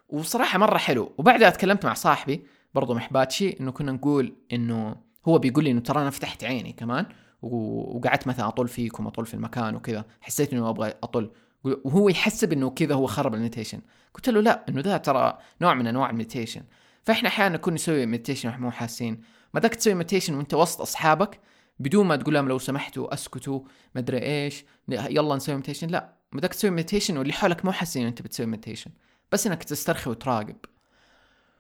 وصراحة 0.09 0.59
مرة 0.59 0.77
حلو. 0.77 1.11
وبعدها 1.17 1.49
تكلمت 1.49 1.85
مع 1.85 1.93
صاحبي 1.93 2.45
برضو 2.75 2.93
محباتشي 2.93 3.59
إنه 3.59 3.71
كنا 3.71 3.91
نقول 3.91 4.35
إنه 4.53 4.95
هو 5.27 5.39
بيقول 5.39 5.63
لي 5.63 5.71
إنه 5.71 5.79
ترى 5.79 6.01
أنا 6.01 6.09
فتحت 6.09 6.43
عيني 6.43 6.73
كمان 6.73 7.05
وقعدت 7.41 8.27
مثلا 8.27 8.47
أطول 8.47 8.67
فيكم 8.67 9.07
أطول 9.07 9.25
في 9.25 9.33
المكان 9.33 9.75
وكذا. 9.75 10.05
حسيت 10.21 10.53
إنه 10.53 10.69
أبغى 10.69 10.93
اطول 11.03 11.31
وهو 11.63 12.09
يحسب 12.09 12.53
إنه 12.53 12.69
كذا 12.69 12.95
هو 12.95 13.07
خرب 13.07 13.33
ال 13.33 13.37
meditation. 13.37 13.81
قلت 14.13 14.29
له 14.29 14.41
لا 14.41 14.65
إنه 14.69 14.81
ده 14.81 14.97
ترى 14.97 15.37
نوع 15.61 15.73
من 15.73 15.87
أنواع 15.87 16.09
ال 16.09 16.14
meditation. 16.14 16.63
فإحنا 17.03 17.29
أحيانا 17.29 17.55
نكون 17.55 17.73
نسوي 17.73 18.05
meditation 18.05 18.49
وإحنا 18.49 18.65
مو 18.65 18.71
حاسين. 18.71 19.21
ما 19.53 19.59
داك 19.59 19.75
تسوي 19.75 19.93
meditation 19.93 20.33
وأنت 20.33 20.53
وسط 20.53 20.81
أصحابك؟ 20.81 21.39
بدون 21.79 22.07
ما 22.07 22.15
تقول 22.15 22.33
لهم 22.33 22.47
لو 22.47 22.59
سمحتوا 22.59 23.13
أسكتوا 23.13 23.59
ما 23.95 24.01
أدري 24.01 24.17
إيش 24.17 24.65
يلا 24.89 25.35
نسوي 25.35 25.55
meditation 25.55 25.87
لا 25.87 26.13
ما 26.31 26.41
داك 26.41 26.53
تسوي 26.53 26.69
meditation 26.69 27.17
واللي 27.17 27.33
حولك 27.33 27.65
مو 27.65 27.71
حاسين 27.71 28.07
أنت 28.07 28.21
بتسوي 28.21 28.45
meditation 28.45 28.91
بس 29.31 29.47
إنك 29.47 29.63
تسترخي 29.63 30.09
وتراقب. 30.09 30.55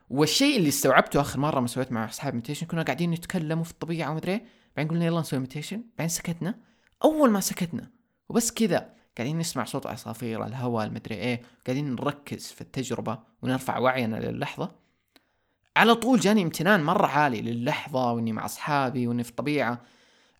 والشيء 0.09 0.57
اللي 0.57 0.69
استوعبته 0.69 1.21
آخر 1.21 1.39
مرة 1.39 1.59
ما 1.59 1.67
سويت 1.67 1.91
مع 1.91 2.05
أصحاب 2.05 2.35
meditation 2.35 2.67
كنا 2.67 2.83
قاعدين 2.83 3.11
نتكلم 3.11 3.63
في 3.63 3.71
الطبيعة 3.71 4.09
وما 4.09 4.19
أدري 4.19 4.41
بعدين 4.77 4.91
قلنا 4.91 5.05
يلا 5.05 5.19
نسوي 5.19 5.39
meditation 5.39 5.83
بعدين 5.97 6.09
سكتنا. 6.09 6.59
أول 7.03 7.29
ما 7.29 7.39
سكتنا 7.39 7.89
وبس 8.29 8.51
كذا. 8.51 8.93
قاعدين 9.17 9.37
نسمع 9.37 9.63
صوت 9.63 9.87
عصافير 9.87 10.45
الهواء 10.45 10.85
ما 10.85 10.91
أدري 10.91 11.15
إيه 11.15 11.41
قاعدين 11.65 11.95
نركز 11.95 12.51
في 12.51 12.61
التجربة 12.61 13.19
ونرفع 13.41 13.77
وعينا 13.77 14.15
للحظة. 14.15 14.75
على 15.77 15.95
طول 15.95 16.19
جاني 16.19 16.43
امتنان 16.43 16.83
مرة 16.83 17.07
عالي 17.07 17.41
للحظة 17.41 18.11
وإني 18.11 18.33
مع 18.33 18.45
أصحابي 18.45 19.07
وإني 19.07 19.23
في 19.23 19.29
الطبيعة 19.29 19.81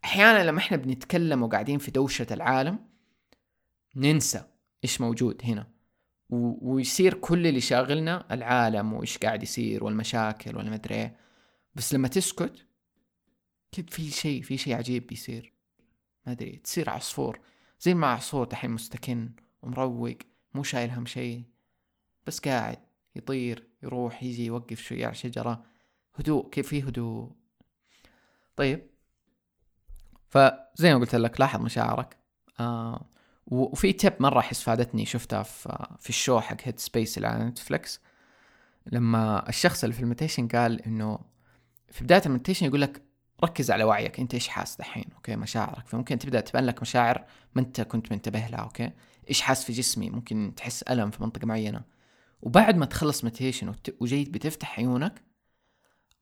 أحيانا 0.04 0.44
لما 0.44 0.60
إحنا 0.60 0.78
بنتكلم 0.78 1.44
وقاعدين 1.44 1.78
في 1.78 1.92
دوشة 1.92 2.28
العالم 2.32 2.80
ننسى 3.96 4.44
إيش 4.84 5.02
موجود 5.02 5.42
هنا. 5.44 5.68
و... 6.30 6.72
ويصير 6.74 7.14
كل 7.14 7.48
اللي 7.48 7.62
شاغلنا 7.62 8.34
العالم 8.34 8.94
وإيش 8.94 9.18
قاعد 9.18 9.44
يصير 9.44 9.84
والمشاكل 9.84 10.58
والمدري 10.58 10.96
إيه. 10.96 11.16
بس 11.76 11.94
لما 11.94 12.08
تسكت 12.08 12.66
كده 13.72 13.86
في 13.90 14.12
شيء 14.12 14.42
في 14.42 14.58
شيء 14.58 14.76
عجيب 14.76 15.08
بيصير. 15.08 15.54
ما 16.26 16.32
أدري 16.32 16.52
تصير 16.64 16.90
عصفور. 16.90 17.40
زي 17.82 18.18
صوت 18.20 18.52
الحين 18.52 18.72
مستكن 18.72 19.32
ومروق 19.62 20.18
مو 20.54 20.64
شايل 20.64 20.92
هم 20.92 21.06
شيء 21.06 21.44
بس 22.28 22.40
قاعد 22.40 22.78
يطير 23.16 23.68
يروح 23.84 24.24
يجي 24.24 24.46
يوقف 24.46 24.82
شوية 24.82 25.06
على 25.06 25.16
شجرة 25.16 25.64
هدوء 26.16 26.50
كيف 26.50 26.68
في 26.68 26.84
هدوء. 26.84 27.32
طيب. 28.56 28.90
فزي 30.30 30.94
ما 30.94 31.00
قلت 31.00 31.16
لك 31.16 31.40
لاحظ 31.40 31.62
مشاعرك. 31.62 32.18
آه 32.60 33.06
وفي 33.48 33.94
tip 33.94 34.14
مرة 34.20 34.40
أحس 34.40 34.62
فادتني 34.62 35.06
شفتها 35.06 35.44
في, 35.44 35.88
في 36.00 36.10
ال 36.10 36.16
show 36.16 36.40
حق 36.40 36.58
Headspace 36.64 37.18
اللي 37.18 37.28
على 37.28 37.44
Netflix 37.44 38.02
لما 38.86 39.50
الشخص 39.50 39.84
اللي 39.84 39.96
في 39.96 40.02
ال 40.02 40.06
meditation 40.06 40.48
قال 40.48 40.82
إنه 40.82 41.20
في 41.92 42.04
بداية 42.04 42.22
ال 42.26 42.29
meditation 42.29 42.66
يقول 42.66 42.82
لك 42.82 43.02
ركز 43.44 43.72
على 43.72 43.84
وعيك 43.84 44.20
أنت 44.20 44.34
إيش 44.34 44.48
حاس 44.48 44.78
دحين؟ 44.78 45.06
okay 45.16 45.36
مشاعرك. 45.36 45.88
فممكن 45.88 46.20
تبدأ 46.20 46.42
تبان 46.42 46.66
لك 46.66 46.82
مشاعر 46.82 47.26
ما 47.56 47.62
أنت 47.62 47.82
كنت 47.82 48.12
منتبه 48.12 48.48
لها 48.48 48.60
okay؟ 48.60 48.92
إيش 49.30 49.42
حاس 49.42 49.66
في 49.66 49.74
جسمي؟ 49.74 50.10
ممكن 50.10 50.54
تحس 50.56 50.84
ألم 50.84 51.12
في 51.12 51.24
منطقة 51.24 51.46
معينة. 51.46 51.82
وبعد 52.42 52.78
ما 52.78 52.86
تخلص 52.86 53.24
meditation. 53.24 53.74
وجيت 54.00 54.30
بتفتح 54.30 54.80
عيونك 54.80 55.24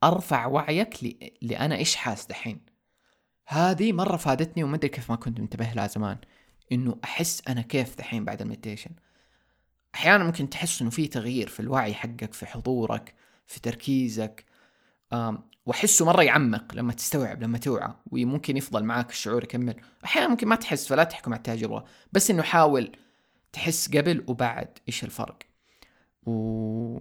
أرفع 0.03 0.45
وعيك 0.45 1.03
ل... 1.03 1.31
لأنا 1.41 1.75
إيش 1.75 1.95
حاس 1.95 2.25
دحين؟ 2.25 2.61
هذه 3.47 3.93
مرة 3.93 4.17
فادتني 4.17 4.63
وما 4.63 4.75
أدري 4.75 4.89
كيف 4.89 5.11
ما 5.11 5.15
كنت 5.15 5.39
منتبه 5.39 5.73
لها 5.73 5.87
زمان 5.87 6.17
إنه 6.71 6.97
أحس 7.03 7.41
أنا 7.47 7.61
كيف 7.61 7.97
دحين 7.97 8.25
بعد 8.25 8.41
المديتيشن 8.41 8.91
أحيانا 9.95 10.23
ممكن 10.23 10.49
تحس 10.49 10.81
إنه 10.81 10.89
في 10.89 11.07
تغيير 11.07 11.47
في 11.47 11.59
الوعي 11.59 11.93
حقك 11.93 12.33
في 12.33 12.45
حضورك 12.45 13.13
في 13.47 13.59
تركيزك. 13.59 14.45
واحسه 15.69 16.05
مرة 16.05 16.23
يعمق 16.23 16.75
لما 16.75 16.93
تستوعب 16.93 17.43
لما 17.43 17.57
توعى 17.57 17.93
وممكن 18.11 18.57
يفضل 18.57 18.83
معاك 18.83 19.09
الشعور 19.09 19.43
يكمل. 19.43 19.75
أحيانا 20.05 20.27
ممكن 20.27 20.47
ما 20.47 20.55
تحس 20.55 20.87
فلا 20.87 21.03
تحكم 21.03 21.33
على 21.33 21.37
التجربه 21.37 21.83
بس 22.11 22.31
إنه 22.31 22.43
حاول 22.43 22.91
تحس 23.53 23.89
قبل 23.97 24.23
وبعد 24.27 24.77
إيش 24.87 25.03
الفرق. 25.03 25.37
و... 26.25 26.99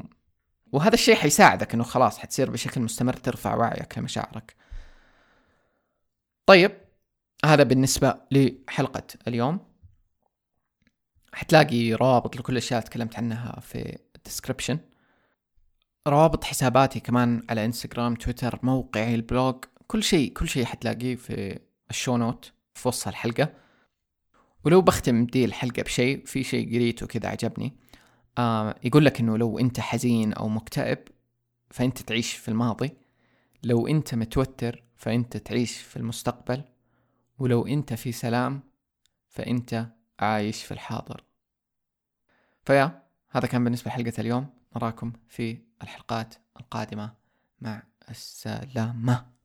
وهذا 0.72 0.94
الشيء 0.94 1.14
حيساعدك 1.14 1.74
إنه 1.74 1.84
خلاص 1.84 2.18
حتصير 2.18 2.50
بشكل 2.50 2.80
مستمر 2.80 3.12
ترفع 3.12 3.54
وعيك 3.54 3.98
لمشاعرك 3.98 4.56
طيب 6.46 6.72
هذا 7.44 7.62
بالنسبة 7.62 8.14
لحلقة 8.30 9.04
اليوم. 9.28 9.60
حتلاقي 11.32 11.92
روابط 11.92 12.36
لكل 12.36 12.52
الأشياء 12.52 12.80
تكلمت 12.80 13.16
عنها 13.16 13.60
في 13.60 13.98
ال 14.16 14.21
description 14.21 14.78
روابط 16.08 16.44
حساباتي 16.44 17.00
كمان 17.00 17.42
على 17.50 17.64
Instagram 17.64 18.14
Twitter 18.14 18.58
موقعي 18.62 19.14
ال 19.14 19.24
blog 19.24 19.64
كل 19.86 20.02
شيء 20.02 20.32
كل 20.32 20.48
شيء 20.48 20.64
حتلاقيه 20.64 21.16
في 21.16 21.58
ال 21.90 21.95
show 21.95 22.16
note 22.16 22.52
في 22.74 22.88
وصف 22.88 23.08
الحلقة. 23.08 23.52
ولو 24.64 24.82
بختم 24.82 25.26
دي 25.26 25.44
الحلقة 25.44 25.82
بشيء 25.82 26.24
في 26.24 26.44
شيء 26.44 26.74
قريته 26.74 27.06
كذا 27.06 27.28
عجبني. 27.28 27.76
آه 28.38 28.74
يقول 28.84 29.04
لك 29.04 29.20
إنه 29.20 29.38
لو 29.38 29.58
أنت 29.58 29.80
حزين 29.80 30.32
أو 30.32 30.48
مكتئب 30.48 30.98
فأنت 31.70 32.02
تعيش 32.02 32.32
في 32.32 32.48
الماضي. 32.48 32.96
لو 33.62 33.86
أنت 33.86 34.14
متوتر 34.14 34.82
فأنت 34.96 35.36
تعيش 35.36 35.78
في 35.78 35.96
المستقبل. 35.96 36.64
ولو 37.38 37.66
أنت 37.66 37.94
في 37.94 38.12
سلام 38.12 38.60
فأنت 39.28 39.86
عايش 40.20 40.64
في 40.64 40.72
الحاضر. 40.72 41.24
فيا 42.64 43.02
هذا 43.30 43.46
كان 43.46 43.64
بالنسبة 43.64 43.88
لحلقة 43.88 44.12
اليوم. 44.18 44.46
نراكم 44.76 45.12
في 45.28 45.67
الحلقات 45.82 46.34
القادمة. 46.60 47.14
مع 47.60 47.82
السلامة. 48.10 49.37